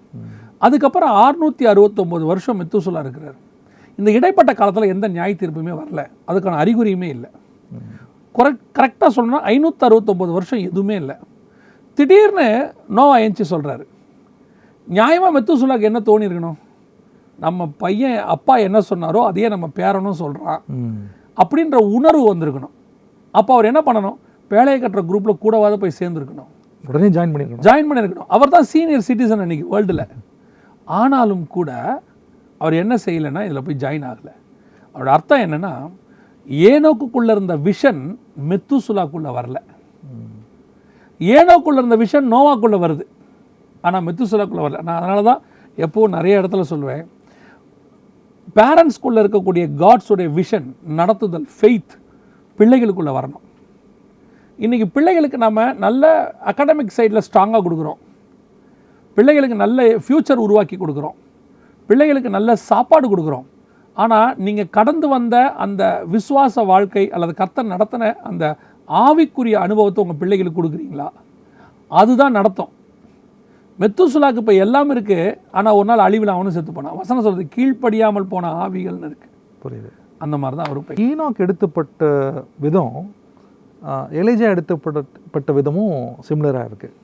அதுக்கப்புறம் 0.67 1.13
அறுநூற்றி 1.23 1.65
அறுபத்தொம்போது 1.73 2.25
வருஷம் 2.31 2.59
மெத்துசுலா 2.61 3.01
இருக்கிறார். 3.05 3.37
இந்த 3.99 4.09
இடைப்பட்ட 4.19 4.51
காலத்தில் 4.61 4.93
எந்த 4.95 5.07
நியாய 5.15 5.33
தீர்ப்புமே 5.41 5.73
வரல. 5.81 6.03
அதுக்கான 6.29 6.59
அறிகுறியுமே 6.63 7.09
இல்லை. 7.17 7.31
கரெக்ட் 8.39 8.67
கரெக்டாக 8.79 9.11
சொல்லணும்னா 9.17 9.41
ஐநூற்றி 9.53 9.85
அறுபத்தொம்போது 9.89 10.33
வருஷம் 10.39 10.65
எதுவுமே 10.69 10.97
இல்லை. 11.03 11.17
திடீர்னு 11.99 12.47
நோவா 12.99 13.17
ஏஞ்சி 13.25 13.45
சொல்கிறாரு 13.55 13.85
நியாயமாக 14.87 15.33
மெத்துசுலாக்கு 15.37 15.89
என்ன 15.91 16.01
தோணி 16.09 16.27
இருக்கணும்? 16.29 16.59
நம்ம 17.45 17.67
பையன் 17.83 18.19
அப்பா 18.35 18.55
என்ன 18.67 18.79
சொன்னாரோ 18.91 19.21
அதையே 19.29 19.49
நம்ம 19.55 19.67
பேரனும் 19.79 20.21
சொல்கிறான் 20.23 20.63
அப்படின்ற 21.43 21.77
உணர்வு 21.99 22.25
வந்திருக்கணும். 22.33 22.75
அப்போ 23.39 23.51
அவர் 23.57 23.69
என்ன 23.71 23.81
பண்ணணும்? 23.87 24.19
வேலையை 24.51 24.79
கட்டுற 24.81 25.03
குரூப்பில் 25.11 25.41
கூடவாத 25.45 25.75
போய் 25.83 25.99
சேர்ந்துருக்கணும். 26.01 26.51
உடனே 26.91 27.09
ஜாயின் 27.17 27.33
பண்ணிருக்கணும் 27.33 27.67
ஜாயின் 27.67 27.89
பண்ணியிருக்கணும் 27.89 28.31
அவர் 28.37 28.55
தான் 28.55 28.69
சீனியர் 28.73 29.07
சிட்டிசன் 29.09 29.43
அன்னைக்கு 29.45 29.67
வேர்ல்டில் 29.75 30.05
ஆனாலும் 30.89 31.45
கூட 31.57 31.71
அவர் 32.63 32.75
என்ன 32.83 32.95
செய்யலைன்னா 33.05 33.43
இதில் 33.47 33.65
போய் 33.67 33.83
ஜாயின் 33.85 34.07
ஆகலை. 34.11 34.33
அவரோட 34.95 35.11
அர்த்தம் 35.17 35.45
என்னென்னா 35.47 35.73
ஏனோக்குள்ளே 36.71 37.33
இருந்த 37.37 37.55
விஷன் 37.69 38.03
மெத்துசுலாக்குள்ளே 38.51 39.31
வரல. 39.39 39.59
ஏனோக்குள்ளே 41.21 41.81
இருந்த 41.83 41.97
விஷன் 42.05 42.31
நோவாக்குள்ளே 42.35 42.79
வருது. 42.85 43.05
ஆனால் 43.87 44.05
மெத்துசுலாக்குள்ளே 44.07 44.65
வரல. 44.67 44.81
நான் 44.89 44.99
அதனால 45.01 45.23
தான் 45.31 45.43
எப்போவும் 45.85 46.15
நிறைய 46.17 46.41
இடத்துல 46.41 46.65
சொல்லுவேன் 46.73 47.05
பேரண்ட்ஸ்குள்ளே 48.57 49.21
இருக்கக்கூடிய 49.25 49.65
காட்ஸுடைய 49.83 50.29
விஷன் 50.39 50.69
நடத்துதல் 50.97 51.47
ஃபெய்த் 51.61 51.95
பிள்ளைகளுக்குள்ளே 52.59 53.13
வரணும். 53.19 53.45
இன்றைக்கி 54.59 54.85
பிள்ளைகளுக்கு 54.85 55.39
நம்ம 55.39 55.73
நல்ல 55.73 56.35
அகாடமிக் 56.45 56.95
சைடில் 56.97 57.25
ஸ்ட்ராங்காக 57.29 57.63
கொடுக்குறோம். 57.67 58.01
பிள்ளைகளுக்கு 59.15 59.57
நல்ல 59.57 59.83
ஃப்யூச்சர் 59.85 60.45
உருவாக்கி 60.47 60.77
கொடுக்குறோம். 60.77 61.17
பிள்ளைகளுக்கு 61.87 62.31
நல்ல 62.31 62.57
சாப்பாடு 62.57 63.07
கொடுக்குறோம். 63.09 63.47
ஆனால் 63.95 64.37
நீங்கள் 64.37 64.71
கடந்து 64.71 65.09
வந்த 65.09 65.53
அந்த 65.65 66.05
விசுவாச 66.13 66.65
வாழ்க்கை 66.65 67.11
அல்லது 67.11 67.35
கர்த்தர் 67.35 67.73
நடத்தின 67.75 68.13
அந்த 68.31 68.57
ஆவிக்குரிய 68.89 69.53
அனுபவத்தை 69.53 70.05
உங்கள் 70.05 70.21
பிள்ளைகளுக்கு 70.21 70.63
கொடுக்குறீங்களா? 70.63 71.09
அதுதான் 71.89 72.33
நடத்தும். 72.33 72.71
மெத்துசுலாக்கு 73.81 74.41
இப்போ 74.43 74.55
எல்லாம் 74.65 74.91
இருக்குது 74.95 75.35
ஆனால் 75.59 75.77
ஒரு 75.79 75.87
நாள் 75.91 76.05
அழிவில் 76.07 76.35
அவனும் 76.35 76.55
செத்து 76.57 76.73
போனான். 76.77 76.97
வசனம் 77.01 77.25
சொல்றது 77.27 77.45
கீழ்ப்படியாமல் 77.55 78.31
போன 78.33 78.51
ஆவிகள்னு 78.65 79.09
இருக்குது 79.11 79.33
புரியுது. 79.65 79.91
அந்த 80.25 80.37
மாதிரி 80.43 80.57
தான் 80.59 80.69
அவரும் 80.69 81.01
ஈனாக் 81.07 81.43
எடுத்தப்பட்ட 81.45 82.03
விதம் 82.65 82.99
எலேஜா 84.23 84.49
எடுத்தப்பட்ட 84.55 85.51
விதமும் 85.59 85.97
சிமிலராக 86.27 86.69
இருக்குது 86.71 86.99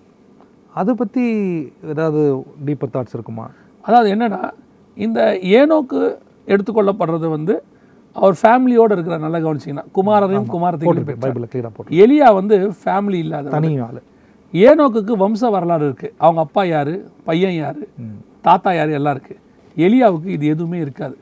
அதை 0.81 0.93
பற்றி 1.01 1.25
ஏதாவது 1.93 2.21
டீப்பர் 2.67 2.93
தாட்ஸ் 2.97 3.17
இருக்குமா? 3.17 3.47
அதாவது 3.85 4.09
என்னன்னா 4.15 4.43
இந்த 4.97 5.21
ஏனோக்கு 5.59 6.01
எடுத்துக்கொள்ளப்படுறது 6.53 7.29
வந்து 7.37 7.55
அவர் 8.17 8.37
ஃபேமிலியோடு 8.43 8.95
இருக்கிற 8.97 9.17
நல்லா 9.25 9.41
கவனிச்சிங்கன்னா. 9.47 9.87
குமாரரையும் 9.97 10.49
குமாரத்தையும் 10.55 11.19
பைபிளில் 11.25 11.51
கிளியராக 11.53 11.73
போட்டு 11.75 11.99
எலியா 12.05 12.29
வந்து 12.39 12.57
ஃபேமிலி 12.83 13.19
இல்லாத 13.25 13.51
தனி 13.57 13.73
ஆள். 13.87 14.01
ஏனோக்குக்கு 14.55 15.15
வம்ச 15.23 15.51
வரலாறு 15.55 15.85
இருக்குது 15.89 16.15
அவங்க 16.25 16.41
அப்பா 16.47 16.63
யார்? 16.75 16.95
பையன் 17.29 17.57
யார்? 17.63 17.81
தாத்தா 18.47 18.71
யார்? 18.79 18.93
எல்லாம் 18.99 19.15
இருக்குது 19.17 19.41
எலியாவுக்கு 19.87 20.29
இது 20.37 20.45
எதுவுமே 20.55 20.79
இருக்காது. 20.85 21.17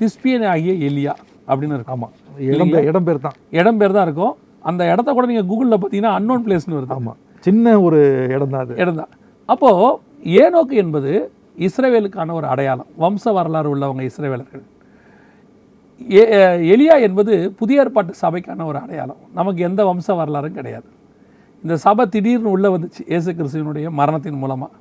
திஸ்பியன் 0.00 0.46
ஆகிய 0.52 0.72
எலியா 0.88 1.14
அப்படின்னு 1.48 1.76
இருக்கும். 1.76 1.94
ஆமாம் 1.96 2.14
இடம் 2.54 2.72
பேர் 2.72 2.88
இடம் 2.90 3.06
பேர் 3.08 3.24
தான். 3.26 3.36
இடம் 3.60 3.78
பேர் 3.80 3.96
தான் 3.96 4.06
இருக்கும். 4.08 4.34
அந்த 4.70 4.82
இடத்த 4.92 5.10
கூட 5.16 5.26
நீங்கள் 5.30 5.48
கூகுளில் 5.50 5.78
பார்த்தீங்கன்னா 5.82 6.12
அன்னோன் 6.18 6.44
பிளேஸ்னு 6.46 6.76
வருது. 6.78 6.94
ஆமாம் 6.98 7.18
சின்ன 7.46 7.74
ஒரு 7.86 8.00
இடம் 8.36 8.52
தான் 8.54 8.64
அது. 8.64 8.76
இடம் 8.82 9.00
தான். 9.00 9.12
அப்போது 9.52 9.86
ஏனோக்கு 10.44 10.76
என்பது 10.82 11.12
இஸ்ரவேலுக்கான 11.66 12.34
ஒரு 12.38 12.46
அடையாளம். 12.52 12.88
வம்ச 13.02 13.32
வரலாறு 13.38 13.68
உள்ளவங்க 13.74 14.02
இஸ்ரவேலர்கள். 14.10 14.64
எலியா 16.74 16.94
என்பது 17.06 17.34
புதிய 17.60 17.82
ஏற்பாட்டு 17.82 18.20
சபைக்கான 18.22 18.64
ஒரு 18.70 18.78
அடையாளம். 18.84 19.20
நமக்கு 19.38 19.60
எந்த 19.68 19.80
வம்ச 19.90 20.16
வரலாறும் 20.20 20.56
கிடையாது. 20.58 20.88
இந்த 21.66 21.76
சபை 21.84 22.04
திடீர்னு 22.14 22.50
உள்ளே 22.56 22.68
வந்துச்சு 22.72 23.02
இயேசு 23.12 23.30
கிறிஸ்துவனுடைய 23.36 23.86
மரணத்தின் 24.00 24.42
மூலமாக 24.42 24.72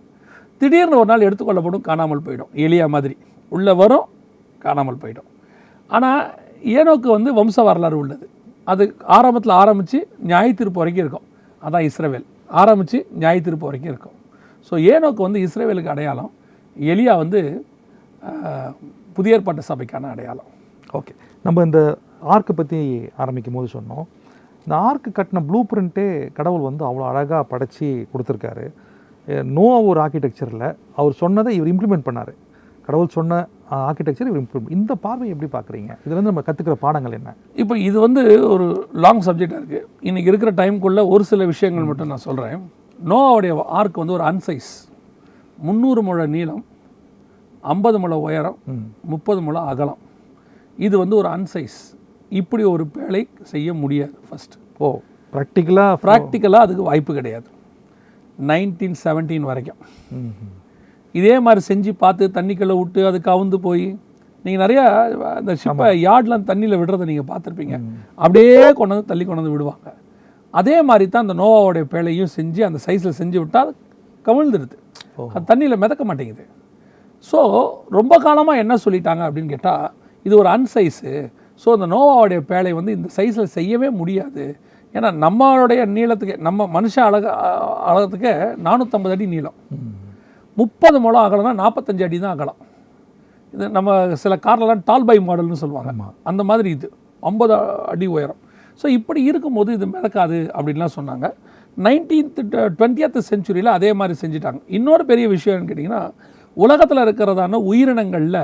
திடீர்னு 0.61 0.97
ஒரு 1.01 1.07
நாள் 1.11 1.23
எடுத்துக்கொள்ளப்படும் 1.27 1.83
காணாமல் 1.87 2.21
போயிடும். 2.25 2.49
எலியா 2.65 2.85
மாதிரி. 2.95 3.15
உள்ளே 3.55 3.73
வரும் 3.79 4.05
காணாமல் 4.65 4.99
போயிடும். 5.03 5.27
ஆனால் 5.95 6.21
ஏனோக்கு 6.79 7.09
வந்து 7.15 7.31
வம்ச 7.37 7.63
வரலாறு 7.69 7.97
உள்ளது. 8.01 8.25
அது 8.71 8.83
ஆரம்பத்தில் 9.17 9.53
ஆரம்பித்து 9.61 9.99
நியாயத்தீர்ப்பு 10.31 10.81
வரைக்கும் 10.81 11.03
இருக்கும். 11.05 11.25
அதான் 11.63 11.85
இஸ்ரேவேல். 11.89 12.25
ஆரம்பித்து 12.61 12.99
நியாயத்தீர்ப்பு 13.23 13.67
வரைக்கும் 13.69 13.91
இருக்கும். 13.93 14.15
ஸோ 14.67 14.73
ஏனோக்கு 14.93 15.21
வந்து 15.27 15.41
இஸ்ரேவேலுக்கு 15.47 15.93
அடையாளம் 15.95 16.31
எலியா 16.91 17.15
வந்து 17.23 17.41
புதிய 19.17 19.37
ஏற்பாட்டு 19.37 19.69
சபைக்கான 19.71 20.11
அடையாளம். 20.13 20.49
ஓகே 20.99 21.15
நம்ம 21.47 21.63
இந்த 21.69 21.81
ஆர்க்கை 22.35 22.55
பற்றி 22.61 22.79
ஆரம்பிக்கும் 23.23 23.57
போது 23.59 23.69
சொன்னோம். 23.77 24.05
இந்த 24.65 24.75
ஆர்க்கு 24.87 25.09
கட்டின 25.17 25.41
ப்ளூ 25.47 25.59
பிரிண்ட்டே 25.71 26.05
கடவுள் 26.37 26.63
வந்து 26.67 26.83
அவ்வளோ 26.87 27.03
அழகாக 27.09 27.41
படைச்சி 27.51 27.87
கொடுத்துருக்காரு. 28.11 28.65
நோ 29.57 29.67
ஒரு 29.89 29.99
ஆர்கிடெக்சரில் 30.03 30.65
அவர் 30.99 31.13
சொன்னதை 31.21 31.51
இவர் 31.57 31.69
இம்ப்ளிமெண்ட் 31.73 32.05
பண்ணார். 32.07 32.31
கடவுள் 32.85 33.13
சொன்ன 33.17 33.37
ஆர்கிடெக்சர் 33.87 34.29
இவர் 34.29 34.41
இம்ப்ளிமெண்ட் 34.41 34.73
இந்த 34.77 34.93
பார்வை 35.05 35.27
எப்படி 35.33 35.49
பார்க்குறீங்க? 35.55 35.91
இதுலேருந்து 36.05 36.31
நம்ம 36.31 36.43
கற்றுக்கிற 36.47 36.75
பாடங்கள் 36.85 37.17
என்ன? 37.19 37.29
இப்போ 37.61 37.75
இது 37.87 37.97
வந்து 38.05 38.21
ஒரு 38.53 38.65
லாங் 39.05 39.23
சப்ஜெக்டாக 39.27 39.61
இருக்குது 39.61 39.85
இன்றைக்கி 40.09 40.31
இருக்கிற 40.31 40.51
டைம்குள்ளே 40.61 41.03
ஒரு 41.13 41.23
சில 41.31 41.45
விஷயங்கள் 41.53 41.89
மட்டும் 41.89 42.11
நான் 42.13 42.25
சொல்கிறேன் 42.27 42.63
நோவாவுடைய 43.11 43.53
ஆர்க் 43.79 44.01
வந்து 44.01 44.17
ஒரு 44.17 44.25
அன்சைஸ் 44.31 44.71
முந்நூறு 45.67 46.03
முழ 46.07 46.25
நீளம் 46.35 46.63
ஐம்பது 47.73 47.99
முழ 48.03 48.15
உயரம் 48.27 48.57
முப்பது 49.13 49.39
முழ 49.47 49.57
அகலம். 49.71 50.01
இது 50.77 50.95
வந்து 51.03 51.15
ஒரு 51.21 51.29
அன்சைஸ் 51.35 51.77
இப்படி 52.31 52.63
ஒரு 52.73 52.83
வேலை 52.97 53.21
செய்ய 53.51 53.69
முடியாது 53.81 54.15
ஃபஸ்ட்டு 54.27 54.61
ஓ 54.85 54.89
ப்ராக்டிக்கலாக 55.33 55.93
ப்ராக்டிக்கலாக 56.05 56.65
அதுக்கு 56.65 56.83
வாய்ப்பு 56.89 57.11
கிடையாது. 57.17 57.47
நைன்டீன் 58.49 58.97
செவன்டீன் 59.03 59.47
வரைக்கும். 59.49 59.81
இதே 61.15 61.35
மாதிரி 61.45 61.61
செஞ்சு 61.69 61.91
பார்த்து 62.03 62.33
தண்ணிக்குள்ளே 62.37 62.75
விட்டு 62.79 63.01
அது 63.09 63.17
கவுந்து 63.29 63.57
போய் 63.67 63.85
நீங்கள் 64.45 64.63
நிறையா 64.63 64.83
அந்த 65.39 65.51
ஷிப்பை 65.61 65.85
யார்ட்லாம் 66.07 66.47
தண்ணியில் 66.49 66.79
விடுறதை 66.81 67.05
நீங்கள் 67.11 67.29
பார்த்துருப்பீங்க. 67.31 67.75
அப்படியே 68.23 68.57
கொண்டு 68.79 68.93
வந்து 68.95 69.09
தள்ளி 69.11 69.23
கொண்டு 69.25 69.41
வந்து 69.41 69.55
விடுவாங்க. 69.55 69.87
அதே 70.53 70.75
மாதிரி 70.89 71.05
தான் 71.13 71.25
அந்த 71.25 71.35
நோவாவுடைய 71.43 71.85
பேழையும் 71.93 72.33
செஞ்சு 72.37 72.61
அந்த 72.67 72.79
சைஸில் 72.87 73.17
செஞ்சு 73.21 73.37
விட்டால் 73.43 73.71
கவிழ்ந்துடுது. 74.25 74.75
அது 75.33 75.45
தண்ணியில் 75.51 75.81
மிதக்க 75.83 76.03
மாட்டேங்குது. 76.09 76.45
ஸோ 77.29 77.39
ரொம்ப 77.97 78.13
காலமாக 78.25 78.61
என்ன 78.63 78.73
சொல்லிட்டாங்க 78.85 79.23
அப்படின்னு 79.27 79.51
கேட்டால் 79.55 79.85
இது 80.25 80.33
ஒரு 80.41 80.49
அன்சைஸு 80.55 81.11
ஸோ 81.63 81.67
அந்த 81.75 81.87
நோவாவுடைய 81.95 82.39
பேழை 82.51 82.71
வந்து 82.79 82.91
இந்த 82.97 83.07
சைஸில் 83.17 83.53
செய்யவே 83.57 83.89
முடியாது. 83.99 84.45
ஏன்னா 84.93 85.09
நம்மளுடைய 85.25 85.81
நீளத்துக்கு 85.95 86.35
நம்ம 86.47 86.67
மனுஷ 86.75 86.95
அழக 87.07 87.25
அழகத்துக்கு 87.89 88.31
நானூற்றம்பது 88.67 89.15
அடி 89.15 89.25
நீளம். 89.35 89.57
முப்பது 90.57 90.97
முழம் 91.05 91.25
அகலம்னா 91.27 91.53
நாற்பத்தஞ்சு 91.63 92.03
அடி 92.07 92.17
தான் 92.25 92.35
அகலம். 92.35 92.59
இது 93.53 93.65
நம்ம 93.77 93.89
சில 94.23 94.33
கார்லலாம் 94.45 94.85
டால் 94.89 95.07
பை 95.09 95.17
மாடல்னு 95.27 95.61
சொல்லுவாங்க. 95.63 95.91
அந்த 96.31 96.41
மாதிரி 96.49 96.69
இது. 96.77 96.87
ஐம்பது 97.23 97.53
அடி 97.93 98.07
உயரம். 98.15 98.39
ஸோ 98.81 98.85
இப்படி 98.97 99.19
இருக்கும்போது 99.29 99.69
இது 99.77 99.85
மிதக்காது 99.95 100.37
அப்படின்லாம் 100.57 100.95
சொன்னாங்க. 100.97 101.25
நைன்டீன்த் 101.77 102.39
டுவெண்ட்டியத் 102.79 103.19
செஞ்சுரியில் 103.29 103.71
அதே 103.77 103.89
மாதிரி 103.99 104.15
செஞ்சுட்டாங்க. 104.23 104.59
இன்னொரு 104.77 105.03
பெரிய 105.11 105.25
விஷயம்னு 105.35 105.67
கேட்டிங்கன்னா 105.69 106.01
உலகத்தில் 106.57 107.03
இருக்கிறதான 107.05 107.59
உயிரினங்களில் 107.71 108.41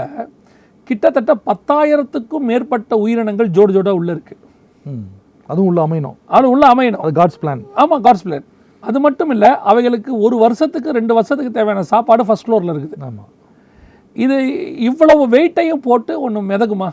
கிட்டத்தட்ட 0.92 1.34
பத்தாயிரத்துக்கும் 1.50 2.48
மேற்பட்ட 2.52 2.98
உயிரினங்கள் 3.06 3.52
ஜோடு 3.58 3.76
ஜோடாக 3.78 4.00
உள்ளே 4.00 4.14
இருக்குது 4.16 4.42
ம். 4.86 5.06
அதுவும் 5.50 5.68
உள்ள 5.70 5.80
அமையணும். 5.88 6.16
அது 6.38 6.46
உள்ள 6.54 6.64
அமையணும். 6.74 7.02
அது 7.04 7.14
காட்ஸ் 7.20 7.40
பிளான் 7.42 7.62
ஆமாம் 7.82 8.02
காட்ஸ் 8.08 8.26
பிளான் 8.28 8.46
அது 8.84 9.00
மட்டும் 9.00 9.32
இல்லை 9.34 9.50
அவைகளுக்கு 9.72 10.12
ஒரு 10.26 10.36
வருஷத்துக்கு 10.38 10.92
ரெண்டு 10.98 11.14
வருஷத்துக்கு 11.18 11.52
தேவையான 11.58 11.84
சாப்பாடு 11.92 12.24
ஃபர்ஸ்ட் 12.28 12.46
ஃப்ளோரில் 12.48 12.72
இருக்குது. 12.74 12.96
ஆமாம் 13.08 13.30
இது 14.16 14.38
இவ்வளவு 14.90 15.24
வெயிட்டையும் 15.36 15.84
போட்டு 15.88 16.14
ஒன்று 16.26 16.42
மிதக்குமா? 16.52 16.90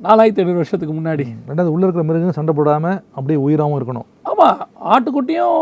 நாலாயிரத்தி 0.00 0.42
ஐநூறு 0.42 0.60
வருஷத்துக்கு 0.60 0.94
முன்னாடி. 0.94 1.26
ரெண்டாவது 1.48 1.72
உள்ள 1.74 1.84
இருக்கிற 1.86 2.04
மிருகங்க 2.06 2.34
சண்டை 2.38 2.54
போடாமல் 2.58 2.96
அப்படியே 3.16 3.38
உயிராகவும் 3.44 3.78
இருக்கணும். 3.80 4.06
ஆமாம் 4.30 4.56
ஆட்டுக்குட்டியும் 4.94 5.60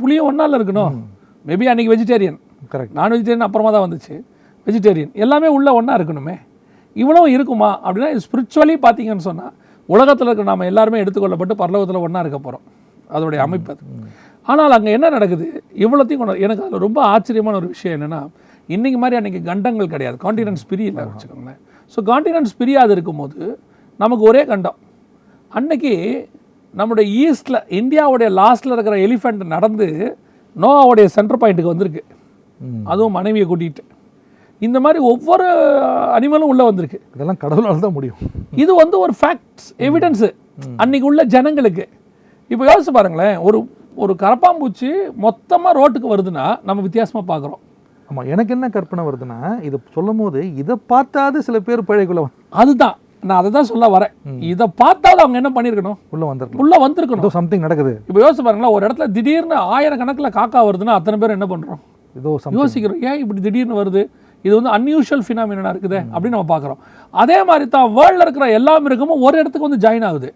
புளியும் 0.00 0.26
ஒன்றால் 0.30 0.58
இருக்கணும். 0.58 0.96
மேபி 1.44 1.70
அன்றைக்கி 1.72 1.92
வெஜிடேரியன் 1.94 2.38
கரெக்ட் 2.72 2.96
நான் 2.98 3.12
வெஜிடேரியன் 3.14 3.46
அப்புறமா 3.46 3.70
தான் 3.70 3.86
வந்துச்சு. 3.86 4.16
வெஜிடேரியன் 4.66 5.12
எல்லாமே 5.24 5.48
உள்ள 5.48 5.68
ஒன்றா 5.78 5.94
இருக்கணுமே. 5.98 6.36
இவ்வளவு 7.02 7.26
இருக்குமா 7.36 7.70
அப்படின்னா 7.84 8.10
ஸ்பிரிச்சுவலி 8.26 8.74
பார்த்தீங்கன்னு 8.84 9.26
சொன்னால் 9.28 9.54
உலகத்தில் 9.88 10.28
இருக்கிற 10.28 10.46
நாம 10.50 10.66
எல்லாருமே 10.70 11.02
எடுத்துக்கொள்ளப்பட்டு 11.04 11.54
பரலோகத்தில் 11.62 12.04
ஒன்றா 12.06 12.22
இருக்க 12.24 12.38
போகிறோம் 12.46 12.64
அதோடைய 13.16 13.40
அமைப்பு 13.46 13.70
அது. 13.74 13.82
ஆனால் 14.48 14.74
அங்கே 14.76 14.90
என்ன 14.96 15.06
நடக்குது? 15.14 15.46
இவ்வளோத்தையும் 15.84 16.20
கொண்டு 16.22 16.42
எனக்கு 16.46 16.64
அதில் 16.64 16.84
ரொம்ப 16.86 17.00
ஆச்சரியமான 17.12 17.56
ஒரு 17.60 17.68
விஷயம் 17.74 17.94
என்னென்னா 17.96 18.20
இன்றைக்கி 18.74 18.98
மாதிரி 19.02 19.18
அன்றைக்கி 19.18 19.40
கண்டங்கள் 19.50 19.92
கிடையாது. 19.94 20.16
காண்டினன்ஸ் 20.24 20.64
பிரியல 20.70 21.04
வச்சுக்கோங்களேன். 21.10 21.60
ஸோ 21.94 21.98
காண்டினன்ஸ் 22.10 22.54
பிரியாது 22.60 22.92
இருக்கும்போது 22.96 23.40
நமக்கு 24.00 24.24
ஒரே 24.30 24.42
கண்டம். 24.50 24.78
அன்னைக்கு 25.58 25.92
நம்முடைய 26.74 27.06
ஈஸ்டில் 27.24 27.60
இந்தியாவுடைய 27.80 28.28
லாஸ்ட்டில் 28.40 28.74
இருக்கிற 28.76 28.96
எலிஃபெண்ட் 29.06 29.44
நடந்து 29.54 29.86
நோவாவுடைய 30.56 31.06
சென்டர் 31.16 31.40
பாயிண்ட்டுக்கு 31.42 31.74
வந்திருக்கு. 31.74 32.02
அதுவும் 32.92 33.16
மனைவியை 33.18 33.46
கூட்டிகிட்டு 33.48 33.84
இந்த 34.66 34.78
மாதிரி 34.84 34.98
ஒவ்வொரு 35.10 35.46
அனிமலும் 36.16 36.50
உள்ளே 36.52 36.64
வந்திருக்கு. 36.68 36.98
இதெல்லாம் 37.14 37.40
கடவுளால் 37.42 37.84
தான் 37.86 37.96
முடியும். 37.96 38.18
இது 38.62 38.72
வந்து 38.82 38.96
ஒரு 39.04 39.12
ஃபேக்ட்ஸ் 39.20 39.68
எவிடன்ஸு 39.86 40.28
அன்னைக்கு 40.82 41.08
உள்ள 41.10 41.24
ஜனங்களுக்கு. 41.34 41.84
இப்போ 42.52 42.64
யோசிச்சு 42.70 42.94
பாருங்களேன் 42.98 43.36
ஒரு 43.48 43.58
ஒரு 44.02 44.12
கரப்பாம்பூச்சி 44.22 44.90
மொத்தமாக 45.24 45.72
ரோட்டுக்கு 45.78 46.12
வருதுன்னா 46.14 46.46
நம்ம 46.68 46.82
வித்தியாசமாக 46.86 47.24
பார்க்குறோம் 47.32 47.62
ஆமாம் 48.08 48.28
எனக்கு 48.32 48.52
என்ன 48.56 48.66
கற்பனை 48.76 49.02
வருதுன்னா 49.08 49.38
இதை 49.66 49.78
சொல்லும் 49.96 50.20
போது 50.22 50.40
இதை 50.62 50.74
பார்த்தாது 50.92 51.38
சில 51.46 51.58
பேர் 51.66 51.88
பிழைக்குள்ள 51.88 52.22
அதுதான் 52.62 52.96
நான் 53.28 53.38
அதை 53.40 53.48
தான் 53.56 53.68
சொல்ல 53.70 53.84
வரேன். 53.94 54.12
இதை 54.52 54.66
பார்த்தாலும் 54.80 55.22
அவங்க 55.24 55.38
என்ன 55.40 55.50
பண்ணியிருக்கணும் 55.56 55.98
உள்ள 56.14 56.24
வந்திருக்கலாம் 56.30 56.62
உள்ளே 56.64 56.76
வந்திருக்கணும். 56.84 57.34
சம்திங் 57.38 57.64
நடக்குது. 57.66 57.92
இப்போ 58.08 58.20
யோசிச்சு 58.24 58.44
பாருங்களேன் 58.46 58.74
ஒரு 58.76 58.82
இடத்துல 58.86 59.06
திடீர்னு 59.16 59.56
ஆயிரக்கணக்கில் 59.76 60.36
காக்கா 60.38 60.60
வருதுன்னா 60.68 60.96
அத்தனை 60.98 61.18
பேர் 61.22 61.36
என்ன 61.36 61.48
பண்ணுறோம் 61.52 61.80
ஏதோ 62.18 62.30
யோசிக்கிறோம் 62.58 63.02
ஏன் 63.08 63.20
இப்படி 63.22 63.40
திடீர்னு 63.46 63.80
வருது? 63.80 64.02
இது 64.44 64.52
வந்து 64.58 64.72
அன்யூஷுவல் 64.76 65.24
ஃபினாமினா 65.26 65.72
இருக்குது 65.74 65.98
அப்படின்னு 66.12 66.36
நம்ம 66.36 66.50
பார்க்குறோம். 66.54 66.80
அதே 67.22 67.38
மாதிரி 67.48 67.64
தான் 67.76 67.88
வேர்ல்டில் 67.98 68.24
இருக்கிற 68.26 68.46
எல்லா 68.58 68.74
மிருகமும் 68.86 69.22
ஒரு 69.26 69.36
இடத்துக்கு 69.40 69.68
வந்து 69.68 69.82
ஜாயின் 69.84 70.06
ஆகுது. 70.08 70.30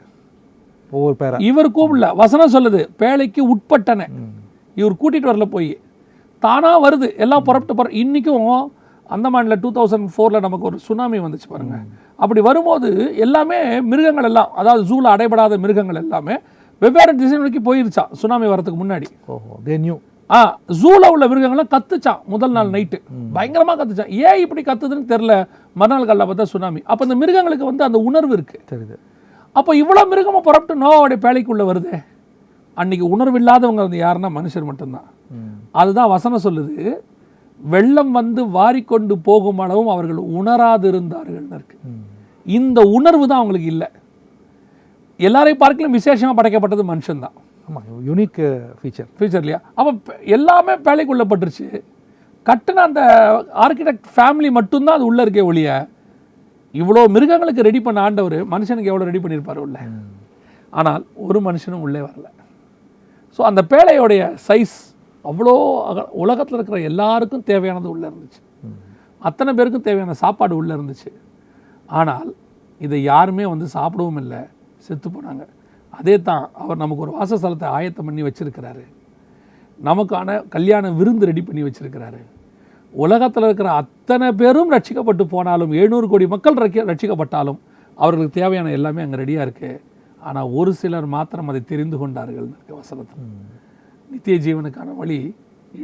ஒவ்வொரு 0.93 1.17
பேரா? 1.23 1.37
இவர் 1.49 1.69
கூப்பிடல 1.77 2.09
வசனம் 2.23 2.55
சொல்லுது 2.57 2.81
பேழைக்கு 3.03 3.43
உட்பட்டன. 3.55 4.07
இவர் 4.81 5.01
கூட்டிட்டு 5.03 5.31
வரல 5.31 5.47
போய். 5.57 5.73
தானா 6.43 6.71
வருது. 6.85 7.09
எல்லாம் 7.25 7.45
புறப்பட்டு 7.49 7.77
போற 7.79 7.91
இன்னைக்கும் 8.03 8.49
அந்தமான்ல 9.15 9.57
டூ 9.62 9.71
தௌசண்ட் 9.77 10.11
ஃபோரில் 10.15 10.45
நமக்கு 10.47 10.67
ஒரு 10.69 10.77
சுனாமி 10.87 11.19
வந்துச்சு 11.25 11.49
பாருங்க. 11.53 11.77
அப்படி 12.23 12.41
வரும்போது 12.49 12.88
எல்லாமே 13.25 13.59
மிருகங்கள் 13.91 14.29
எல்லாம் 14.31 14.51
அதாவது 14.61 14.83
ஜூல 14.91 15.11
அடைபடாத 15.15 15.59
மிருகங்கள் 15.65 16.01
எல்லாமே 16.03 16.37
வெவ்வேறு 16.83 17.12
திசை 17.21 17.37
நோக்கி 17.43 17.61
போயிருச்சான் 17.69 18.12
சுனாமி 18.21 18.47
வரதுக்கு 18.53 18.79
முன்னாடி. 18.83 19.09
ஓஹோ 19.35 19.59
தே 19.67 19.77
நியூ 19.85 19.97
ஆ 20.31 20.59
ஜூல 20.83 21.09
உள்ள 21.11 21.29
மிருகங்கள்லாம் 21.29 21.73
கத்துச்சான் 21.75 22.21
முதல் 22.27 22.51
நாள் 22.51 22.71
நைட்டு 22.71 22.99
பயங்கரமா 23.35 23.73
கத்துச்சான். 23.79 24.09
ஏன் 24.09 24.41
இப்படி 24.41 24.63
கத்துதுன்னு 24.63 25.11
தெரில 25.13 25.49
மறுநாள் 25.75 26.07
காலைல 26.07 26.27
பார்த்தா 26.29 26.43
சுனாமி 26.43 26.83
அப்போ 26.85 27.05
இந்த 27.05 27.15
மிருகங்களுக்கு 27.15 27.65
வந்து 27.65 27.85
அந்த 27.85 27.99
உணர்வு 27.99 28.33
இருக்கு. 28.33 28.61
தெரியுது. 28.71 28.97
அப்போ 29.53 29.75
இவ்வளோ 29.75 30.09
மிருகமும் 30.09 30.43
புறப்பட்டு 30.43 30.83
நோவாவுடைய 30.83 31.19
பேழைக்குள்ள 31.21 31.65
வருதே. 31.65 32.03
அன்னைக்கு 32.75 33.09
உணர்வு 33.09 33.39
இல்லாதவங்க 33.39 33.83
வந்து 33.83 33.99
யாருன்னா 33.99 34.31
மனுஷர் 34.39 34.65
மட்டும்தான். 34.65 35.09
அதுதான் 35.73 36.09
வசனம் 36.09 36.45
சொல்லுது. 36.45 37.03
வெள்ளம் 37.61 38.11
வந்து 38.11 38.47
வாரிக்கொண்டு 38.47 39.15
போகும் 39.23 39.59
அளவும் 39.59 39.89
அவர்கள் 39.89 40.17
உணராதிருந்தார்கள்னு 40.17 41.55
இருக்கு. 41.55 41.77
ம். 41.85 42.03
இந்த 42.47 42.81
உணர்வு 42.81 43.29
தான் 43.29 43.39
அவங்களுக்கு 43.39 43.67
இல்லை. 43.67 43.89
எல்லாரையும் 45.21 45.59
பார்க்கலும் 45.59 45.91
விசேஷமாக 45.91 46.43
படைக்கப்பட்டது 46.43 46.85
மனுஷன்தான். 46.93 47.37
ஆமாம் 47.68 47.88
யூனிக் 48.09 48.38
ஃபீச்சர் 48.79 49.09
ஃபியூச்சர் 49.16 49.42
இல்லையா 49.44 49.61
அப்போ 49.79 49.90
எல்லாமே 50.37 50.75
பேழைக்குள்ள 50.87 51.25
பட்டுருச்சு 51.33 51.66
கட்டுன 52.46 52.85
அந்த 52.88 53.03
ஆர்கிடெக்ட் 53.64 54.07
ஃபேமிலி 54.14 54.48
மட்டும்தான் 54.59 54.96
அது 54.98 55.09
உள்ளே 55.11 55.25
இருக்கே 55.27 55.44
ஒழிய 55.51 55.70
இவ்வளோ 56.81 57.01
மிருகங்களுக்கு 57.14 57.66
ரெடி 57.68 57.81
பண்ண 57.87 57.98
ஆண்டவர் 58.07 58.37
மனுஷனுக்கு 58.53 58.90
எவ்வளோ 58.92 59.07
ரெடி 59.09 59.20
பண்ணியிருப்பார் 59.22 59.64
உள்ள? 59.64 59.79
ஆனால் 60.72 61.03
ஒரு 61.27 61.38
மனுஷனும் 61.48 61.85
உள்ளே 61.87 62.01
வரல. 62.07 62.27
ஸோ 63.37 63.40
அந்த 63.48 63.61
பேழையோடைய 63.72 64.22
சைஸ் 64.46 64.77
அவ்வளோ 65.31 65.55
உலகத்தில் 66.25 66.57
இருக்கிற 66.59 66.79
எல்லாருக்கும் 66.90 67.44
தேவையானது 67.51 67.88
உள்ளே 67.94 68.07
இருந்துச்சு. 68.11 68.40
அத்தனை 69.22 69.51
பேருக்கும் 69.59 69.87
தேவையான 69.88 70.16
சாப்பாடு 70.22 70.55
உள்ளே 70.61 70.72
இருந்துச்சு. 70.77 71.11
ஆனால் 71.88 72.31
இதை 72.81 72.98
யாருமே 73.12 73.44
வந்து 73.53 73.66
சாப்பிடவும் 73.77 74.20
இல்லை. 74.22 74.40
செத்து 74.87 75.09
போனாங்க. 75.09 75.44
அதே 75.92 76.22
தான் 76.22 76.50
அவர் 76.55 76.76
நமக்கு 76.76 77.02
ஒரு 77.02 77.16
வாசஸ்தலத்தை 77.20 77.64
ஆயத்தம் 77.64 78.05
பண்ணி 78.05 78.22
வச்சிருக்கிறாரு. 78.22 78.85
நமக்கான 79.85 80.48
கல்யாண 80.48 80.90
விருந்து 80.90 81.26
ரெடி 81.26 81.42
பண்ணி 81.42 81.62
வச்சிருக்கிறாரு. 81.62 82.22
உலகத்தில் 82.92 83.42
இருக்கிற 83.42 83.72
அத்தனை 83.72 84.33
பேரும் 84.33 84.72
ரட்சிக்கப்பட்டு 84.72 85.24
போனாலும் 85.24 85.70
எழுநூறு 85.70 86.09
கோடி 86.09 86.26
மக்கள் 86.26 86.55
ரட்சி- 86.55 86.87
ரட்சிக்கப்பட்டாலும் 86.87 87.59
அவர்களுக்கு 87.94 88.40
தேவையான 88.40 88.70
எல்லாமே 88.70 89.02
அங்கே 89.02 89.16
ரெடியாக 89.16 89.46
இருக்குது 89.46 89.81
ஆனால் 90.20 90.44
ஒரு 90.44 90.74
சிலர் 90.74 91.07
மாத்திரம் 91.07 91.48
அதை 91.48 91.61
தெரிந்து 91.61 91.98
கொண்டார்கள் 91.98 92.48
வசனத்தில். 92.68 93.24
நித்திய 94.11 94.37
ஜீவனுக்கான 94.37 94.96
வழி 94.96 95.35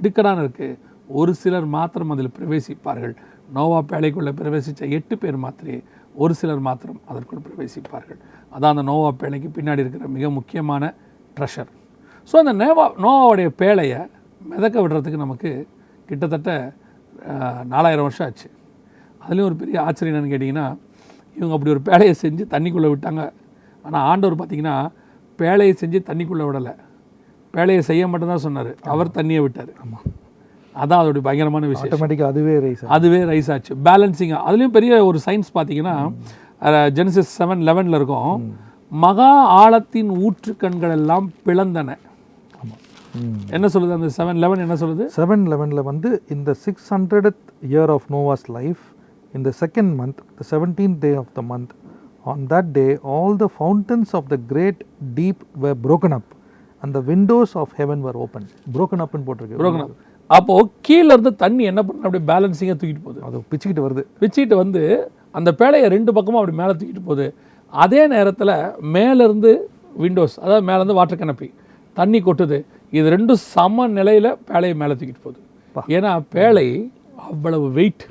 இடுக்கடான 0.01 0.39
இருக்கு. 0.39 0.79
ஒரு 1.09 1.35
சிலர் 1.35 1.65
மாத்திரம் 1.65 2.11
அதில் 2.11 2.31
பிரவேசிப்பார்கள். 2.39 3.15
நோவா 3.53 3.83
பேழைக்குள்ளே 3.89 4.33
பிரவேசித்த 4.33 4.91
எட்டு 4.91 5.19
பேர் 5.19 5.39
மாத்திரே 5.39 5.83
ஒரு 6.23 6.33
சிலர் 6.41 6.63
மாத்திரம் 6.69 7.01
அதற்குள் 7.11 7.45
பிரவேசிப்பார்கள். 7.47 8.21
அதான் 8.55 8.73
அந்த 8.75 8.85
நோவா 8.91 9.11
பேழைக்கு 9.21 9.49
பின்னாடி 9.57 9.83
இருக்கிற 9.85 10.07
மிக 10.17 10.31
முக்கியமான 10.39 10.93
ட்ரெஷர். 11.37 11.71
ஸோ 12.31 12.35
அந்த 12.43 12.53
நேவா 12.63 12.85
நோவாவுடைய 13.05 13.49
பேழையை 13.63 14.01
மிதக்க 14.53 14.77
விடுறதுக்கு 14.85 15.25
நமக்கு 15.25 15.51
கிட்டத்தட்ட 16.09 16.51
நாலாயிரம் 17.75 18.07
வருஷம் 18.07 18.27
ஆச்சு. 18.29 18.49
அதுலேயும் 19.25 19.49
ஒரு 19.51 19.57
பெரிய 19.63 19.77
ஆச்சரியம் 19.87 20.17
என்னன்னு 20.17 20.35
கேட்டிங்கன்னா 20.35 20.67
இவங்க 21.37 21.55
அப்படி 21.57 21.73
ஒரு 21.77 21.83
பேழையை 21.89 22.15
செஞ்சு 22.25 22.45
தண்ணிக்குள்ளே 22.55 22.91
விட்டாங்க. 22.93 23.23
ஆனால் 23.85 24.05
ஆண்டவர் 24.11 24.39
பார்த்திங்கன்னா 24.41 24.77
பேழையை 25.39 25.75
செஞ்சு 25.83 25.99
தண்ணிக்குள்ளே 26.09 26.47
விடலை. 26.49 26.75
பேழையை 27.55 27.83
செய்ய 27.91 28.09
மட்டும்தான் 28.13 28.45
சொன்னார். 28.47 28.73
அவர் 28.93 29.17
தண்ணியை 29.19 29.43
விட்டார். 29.45 29.73
ஆமாம் 29.83 30.07
அதான் 30.83 31.01
அதோடைய 31.03 31.23
பயங்கரமான 31.29 31.69
விஷயம். 31.73 31.91
ஆட்டோமேட்டிக்காக 31.91 32.29
அதுவே 32.35 32.55
ரைஸ் 32.65 32.85
அதுவே 32.97 33.21
ரைஸ் 33.31 33.51
ஆச்சு. 33.55 33.75
பேலன்சிங்காக 33.89 34.43
அதுலேயும் 34.49 34.75
பெரிய 34.77 34.93
ஒரு 35.11 35.21
சயின்ஸ் 35.27 35.51
பார்த்தீங்கன்னா 35.59 35.97
ஜெனசிஸ் 36.99 37.33
செவன் 37.41 37.63
லெவனில் 37.69 37.99
இருக்கும். 38.01 38.35
மகா 39.05 39.31
ஆழத்தின் 39.61 40.13
ஊற்றுக்கண்கள் 40.27 40.95
எல்லாம் 40.99 41.27
பிளந்தன 41.47 41.97
என்ன 43.57 43.67
சொல்லுது 43.75 43.97
அந்த 43.97 44.09
செவன் 44.17 44.39
லெவன் 44.45 44.63
என்ன 44.65 44.75
சொல்லுது? 44.83 45.05
செவன் 45.19 45.45
லெவனில் 45.53 45.89
வந்து 45.91 46.11
இந்த 46.35 46.51
six 46.65 46.89
hundred 46.95 47.43
year 47.73 47.93
of 47.97 48.07
Noah's 48.17 48.47
life 48.59 48.85
in 49.37 49.43
the 49.47 49.53
second 49.61 49.91
month, 50.01 50.19
the 50.39 50.45
17th 50.51 50.95
day 51.05 51.15
of 51.23 51.27
the 51.39 51.43
month, 51.51 51.71
on 52.31 52.39
that 52.53 52.67
day, 52.79 52.91
all 53.15 53.33
the 53.43 53.49
fountains 53.59 54.11
of 54.19 54.23
the 54.33 54.39
great 54.53 54.79
deep 55.19 55.39
were 55.63 55.75
broken 55.87 56.13
up, 56.19 56.29
and 56.83 56.91
the 56.97 57.03
windows 57.11 57.51
of 57.63 57.69
heaven 57.81 57.99
were 58.07 58.17
opened. 58.25 58.49
Broken 58.77 59.01
up. 59.05 59.11
ன்னு 59.17 59.27
போட்டிருக்கு 60.31 60.37
புரோகணம் 60.37 60.37
அப்போ 60.37 60.55
கீழ 60.87 61.07
இருந்து 61.15 61.33
தண்ணி 61.43 61.63
என்ன 61.71 61.81
பண்ண 61.83 62.07
அப்படியே 62.07 62.25
பேலன்சிங்காக 62.31 62.77
தூக்கிட்டு 62.81 63.05
போகுது. 63.07 63.21
அது 63.27 63.43
பிச்சுக்கிட்டு 63.51 63.85
வருது. 63.87 64.03
வச்சுக்கிட்டு 64.23 64.57
வந்து 64.57 64.83
அந்த 65.39 65.51
பேழையை 65.61 65.89
ரெண்டு 65.97 66.11
பக்கமும் 66.17 66.41
அப்படி 66.41 66.57
மேலே 66.61 66.73
தூக்கிட்டு 66.79 67.05
போகுது. 67.09 67.27
அதே 67.73 68.07
நேரத்தில் 68.07 68.55
மேலேருந்து 68.97 69.51
விண்டோஸ் 70.03 70.37
அதாவது 70.45 70.65
மேலேருந்து 70.69 70.99
வாட்டர் 70.99 71.21
கனப்பி 71.23 71.49
தண்ணி 71.97 72.19
கொட்டுது. 72.27 72.59
இது 72.93 73.07
ரெண்டும் 73.17 73.43
சம 73.55 73.87
நிலையில் 73.99 74.31
பேழையை 74.51 74.77
மேலே 74.83 74.95
தூக்கிட்டு 74.99 75.25
போகுது. 75.27 75.41
ஏன்னா 75.97 76.13
பேழை 76.35 76.91
அவ்வளவு 77.31 77.67
வெயிட் 77.79 78.05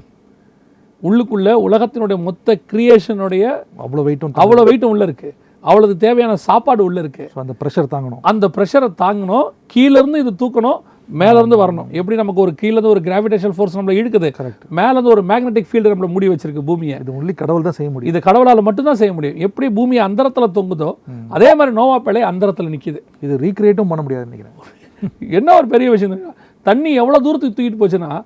உள்ளுக்குள்ள 1.03 1.49
உலகத்தினுடைய 1.67 2.17
மொத்த 2.27 2.57
கிரியேஷனுடைய 2.71 3.43
அவ்வளோ 3.83 4.03
வெயிட்டும் 4.07 4.33
அவ்வளோ 4.43 4.63
வெயிட்டும் 4.69 4.93
உள்ள 4.93 5.03
இருக்கு. 5.09 5.29
அவ்வளவு 5.63 5.93
தேவையான 5.97 6.33
சாப்பாடு 6.35 6.81
உள்ள 6.87 6.99
இருக்கு. 7.03 7.25
ஸோ 7.33 7.39
அந்த 7.43 7.53
ப்ரெஷர் 7.61 7.93
தாங்கணும். 7.93 8.21
அந்த 8.21 8.45
ப்ரெஷரை 8.55 8.89
தாங்கணும். 9.03 9.47
கீழேருந்து 9.73 10.21
இது 10.23 10.33
தூக்கணும். 10.41 10.79
மேலேருந்து 11.19 11.57
வரணும். 11.63 11.89
எப்படி 11.91 12.17
நமக்கு 12.17 12.41
ஒரு 12.41 12.55
கீழேருந்து 12.61 12.91
ஒரு 12.93 12.99
கிராவிடேஷன் 12.99 13.53
ஃபோர்ஸ் 13.55 13.77
நம்மளை 13.77 13.93
இழுக்குது? 13.99 14.29
கரெக்ட் 14.39 14.63
மேலேருந்து 14.77 15.11
ஒரு 15.15 15.23
மேக்னெட்டிக் 15.23 15.69
ஃபீல்டு 15.71 15.91
நம்மளை 15.93 16.07
மூடி 16.07 16.29
வச்சிருக்கு 16.29 16.63
பூமியை. 16.69 16.99
இது 16.99 17.11
ஒன்லி 17.11 17.33
கடவுள் 17.33 17.61
தான் 17.61 17.71
செய்ய 17.71 17.91
முடியும். 17.91 18.15
இது 18.15 18.21
கடவுளால் 18.21 18.61
மட்டும்தான் 18.61 18.95
செய்ய 18.95 19.13
முடியும். 19.13 19.37
எப்படி 19.37 19.69
பூமி 19.69 19.97
அந்தரத்தில் 19.97 20.55
தொங்குதோ 20.57 20.97
அதே 21.29 21.55
மாதிரி 21.55 21.75
நோவா 21.75 21.99
பிள்ளை 21.99 22.21
அந்தரத்தில் 22.21 22.69
நிக்குது. 22.75 22.99
இது 23.21 23.37
ரீக்ரியேட்டும் 23.37 23.91
பண்ண 23.93 24.03
முடியாதுன்னு 24.03 24.33
நினைக்கிறேன். 24.33 24.75
என்ன 25.37 25.55
ஒரு 25.55 25.67
பெரிய 25.67 25.89
விஷயம்? 25.89 26.35
தண்ணி 26.63 26.93
எவ்வளோ 26.93 27.19
தூரத்துக்கு 27.19 27.57
தூக்கிட்டு 27.57 27.81
போச்சுன்னா 27.83 28.23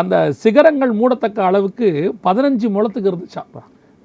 அந்த 0.00 0.32
சிகரங்கள் 0.32 0.92
மூடத்தக்க 0.92 1.38
அளவுக்கு 1.42 2.14
பதினஞ்சு 2.24 2.66
முழத்துக்கு 2.74 3.10
இருந்துச்சாம். 3.12 3.48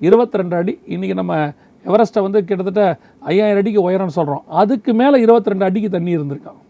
இருபத்தி 0.02 0.38
ரெண்டு 0.38 0.56
அடி. 0.56 0.80
இன்றைக்கி 0.88 1.14
நம்ம 1.14 1.54
எவரெஸ்ட்டை 1.86 2.22
வந்து 2.22 2.46
கிட்டத்தட்ட 2.46 2.98
ஐயாயிரம் 3.20 3.62
அடிக்கு 3.62 3.90
உயரம்னு 3.90 4.18
சொல்கிறோம் 4.20 4.44
அதுக்கு 4.48 4.94
மேலே 4.94 5.20
இருபத்தி 5.20 5.50
ரெண்டு 5.50 5.66
அடிக்கு 5.66 5.90
தண்ணி 5.90 6.18
இருந்திருக்கான் 6.18 6.66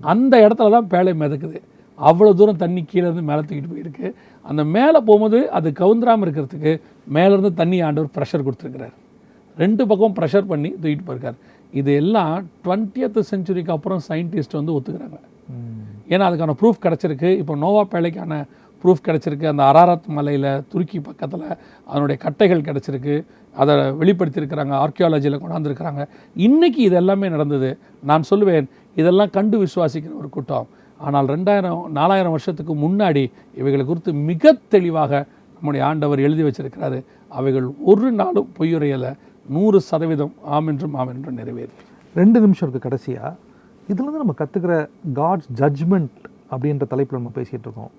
அந்த 0.00 0.48
இடத்துல 0.48 0.70
தான் 0.70 0.88
பேழை 0.92 1.12
மிதக்குது. 1.22 1.60
அவ்வளோ 1.98 2.34
தூரம் 2.34 2.56
தண்ணி 2.56 2.82
கீழே 2.84 3.04
இருந்து 3.06 3.22
மேலே 3.22 3.40
தூக்கிட்டு 3.40 3.72
போயிருக்கு. 3.72 4.12
அந்த 4.42 4.64
மேலே 4.64 4.98
போகும்போது 4.98 5.50
அது 5.50 5.70
கவுந்துராமல் 5.70 6.24
இருக்கிறதுக்கு 6.26 6.80
மேலேருந்து 7.16 7.54
தண்ணி 7.54 7.80
ஆண்டவர் 7.80 8.14
ப்ரெஷர் 8.16 8.46
கொடுத்துருக்கிறார். 8.46 8.94
ரெண்டு 9.58 9.86
பக்கம் 9.86 10.14
ப்ரெஷர் 10.18 10.50
பண்ணி 10.52 10.70
தூக்கிட்டு 10.82 11.06
போயிருக்கார். 11.08 11.38
இது 11.72 11.94
எல்லாம் 11.94 12.46
டுவெண்ட்டியத் 12.64 13.18
செஞ்சுரிக்கு 13.30 13.70
அப்புறம் 13.70 14.00
சயின்டிஸ்ட் 14.08 14.58
வந்து 14.60 14.74
ஒத்துக்கிறாங்க. 14.76 15.18
ஏன்னா 16.12 16.24
அதுக்கான 16.28 16.54
ப்ரூஃப் 16.60 16.82
கிடச்சிருக்கு. 16.86 17.38
இப்போ 17.38 17.56
நோவா 17.56 17.82
பேழைக்கான 17.92 18.46
ப்ரூஃப் 18.84 19.04
கிடச்சிருக்கு. 19.06 19.46
அந்த 19.46 19.62
அராரத் 19.72 20.06
மலையில் 20.06 20.62
துருக்கி 20.68 21.00
பக்கத்தில் 21.00 21.46
அதனுடைய 21.86 22.16
கட்டைகள் 22.24 22.66
கிடச்சிருக்கு. 22.68 23.24
அதை 23.56 23.74
வெளிப்படுத்தியிருக்கிறாங்க. 23.74 24.74
ஆர்கியாலஜியில் 24.84 25.42
கொண்டாந்துருக்கிறாங்க. 25.42 26.06
இன்றைக்கி 26.36 26.80
இது 26.88 26.94
எல்லாமே 26.94 27.28
நடந்தது. 27.28 27.78
நான் 28.02 28.22
சொல்லுவேன் 28.30 28.68
இதெல்லாம் 28.96 29.34
கண்டு 29.36 29.56
விசுவாசிக்கிற 29.64 30.12
ஒரு 30.20 30.28
கூட்டம். 30.36 30.66
ஆனால் 31.00 31.28
ரெண்டாயிரம் 31.34 31.82
நாலாயிரம் 31.98 32.34
வருஷத்துக்கு 32.36 32.74
முன்னாடி 32.84 33.22
இவைகளை 33.60 33.84
குறித்து 33.84 34.12
மிக 34.30 34.52
தெளிவாக 34.74 35.12
நம்முடைய 35.54 35.82
ஆண்டவர் 35.88 36.24
எழுதி 36.26 36.42
வச்சிருக்கிறாரு. 36.46 36.98
அவைகள் 37.38 37.66
ஒரு 37.90 38.10
நாளும் 38.20 38.48
பொய்யுரையலை 38.58 39.12
நூறு 39.54 39.78
சதவீதம் 39.90 40.34
ஆமென்றும் 40.56 40.94
ஆமென்றும் 41.02 41.38
நிறைவேறும் 41.40 41.78
ரெண்டு 42.14 42.38
நிமிஷம் 42.44 42.66
இருக்குது 42.66 42.86
கடைசியாக 42.86 43.36
இதுலேருந்து 43.90 44.22
நம்ம 44.22 44.34
கற்றுக்கிற 44.40 44.74
காட்ஸ் 45.18 45.50
ஜட்ஜ்மெண்ட் 45.60 46.18
அப்படின்ற 46.52 46.84
தலைப்பில் 46.92 47.18
நம்ம 47.18 47.32
பேசிகிட்டு 47.38 47.66
இருக்கோம். 47.68 47.92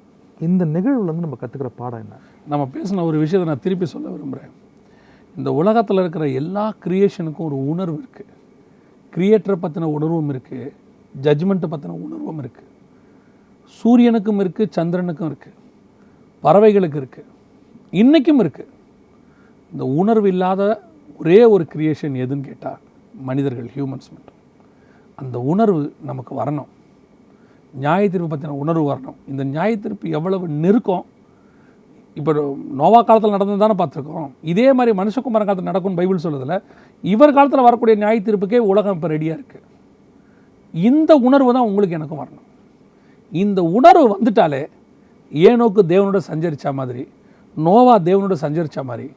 இந்த 0.48 0.64
நிகழ்வுலேருந்து 0.76 1.26
நம்ம 1.28 1.40
கற்றுக்கிற 1.42 1.70
பாடம் 1.82 2.02
என்ன? 2.04 2.16
நம்ம 2.52 2.64
பேசின 2.76 3.04
ஒரு 3.10 3.18
விஷயத்தை 3.24 3.48
நான் 3.52 3.64
திருப்பி 3.66 3.88
சொல்ல 3.94 4.08
விரும்புகிறேன் 4.14 4.54
இந்த 5.36 5.50
உலகத்தில் 5.62 6.02
இருக்கிற 6.04 6.26
எல்லா 6.42 6.66
கிரியேஷனுக்கும் 6.86 7.48
ஒரு 7.50 7.58
உணர்வு 7.74 7.98
இருக்குது 8.04 8.34
கிரியேட்டரை 9.14 9.58
பற்றின 9.64 9.90
உணர்வும் 9.98 10.32
இருக்குது 10.34 10.72
ஜட்ஜ்மெண்ட்டை 11.16 11.70
பற்றின 11.72 11.98
உணர்வும் 12.06 12.40
இருக்குது 12.44 12.70
சூரியனுக்கும் 13.80 14.42
இருக்குது 14.44 14.74
சந்திரனுக்கும் 14.78 15.30
இருக்குது 15.32 15.58
பறவைகளுக்கு 16.44 17.00
இருக்குது 17.02 17.30
இன்றைக்கும் 18.02 18.42
இருக்குது 18.44 18.72
இந்த 19.72 19.84
உணர்வு 20.02 20.28
இல்லாத 20.34 20.62
ஒரே 21.22 21.40
ஒரு 21.54 21.64
கிரியேஷன் 21.74 22.16
எதுன்னு 22.24 22.48
கேட்டால் 22.50 22.80
மனிதர்கள் 23.30 23.68
ஹியூமன்ஸ் 23.76 24.12
மட்டும். 24.14 24.38
அந்த 25.22 25.38
உணர்வு 25.52 25.82
நமக்கு 26.10 26.34
வரணும். 26.42 26.70
நியாய 27.74 28.04
தீர்ப்பு 28.14 28.30
பற்றின 28.32 28.56
உணர்வு 28.64 28.86
வரணும். 28.92 29.18
இந்த 29.32 29.44
நியாய 29.54 29.76
தீர்ப்பு 29.84 30.16
எவ்வளவு 30.18 30.46
நெருக்கம் 30.64 31.06
இப்போ 32.20 32.32
நோவா 32.80 33.00
காலத்தில் 33.02 33.36
நடந்தது 33.36 33.64
தானே 33.64 33.76
பார்த்துருக்கோம். 33.82 34.30
இதே 34.52 34.68
மாதிரி 34.78 34.92
மனுஷகுமார 35.02 35.44
காலத்தில் 35.46 35.70
நடக்கும்னு 35.72 36.00
பைபிள் 36.00 36.26
சொல்லுதில்ல 36.26 36.58
இவர் 37.04 37.36
காலத்தில் 37.38 37.68
வரக்கூடிய 37.68 37.96
நியாய 38.04 38.18
தீர்ப்புக்கே 38.28 38.62
உலகம் 38.72 38.96
இப்போ 38.98 39.10
ரெடியாக 39.16 39.40
இருக்குது 39.40 39.66
இந்த 40.74 41.12
உணர்வு 41.28 41.54
தான் 41.54 41.68
உங்களுக்கு 41.70 41.98
எனக்கும் 42.00 42.22
வரணும். 42.22 42.48
இந்த 43.32 43.60
உணர்வு 43.78 44.06
வந்துட்டாலே 44.14 44.62
ஏனோக்கு 45.32 45.82
தேவனோட 45.94 46.20
சஞ்சரித்த 46.30 46.74
மாதிரி 46.80 47.04
நோவா 47.58 47.96
தேவனோட 48.10 48.36
சஞ்சரித்த 48.44 48.84
மாதிரி 48.90 49.08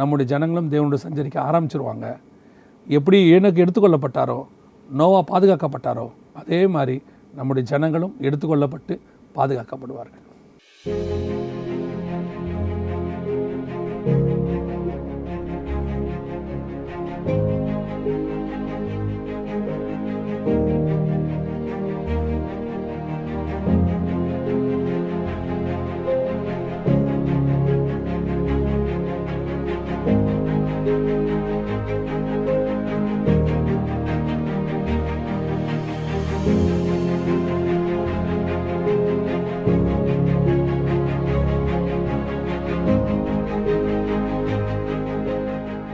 நம்முடைய 0.00 0.26
ஜனங்களும் 0.32 0.70
தேவனோட 0.74 0.98
சஞ்சரிக்க 1.06 1.38
ஆரம்பிச்சிருவாங்க. 1.48 2.06
எப்படி 2.96 3.18
ஏனோக்கு 3.32 3.64
எடுத்துக்கொள்ளப்பட்டாரோ 3.64 4.38
நோவா 4.88 5.20
பாதுகாக்கப்பட்டாரோ 5.32 6.06
அதே 6.40 6.60
மாதிரி 6.76 6.96
நம்முடைய 7.34 7.64
ஜனங்களும் 7.72 8.14
எடுத்துக்கொள்ளப்பட்டு 8.20 8.96
பாதுகாக்கப்படுவார்கள். 9.36 10.24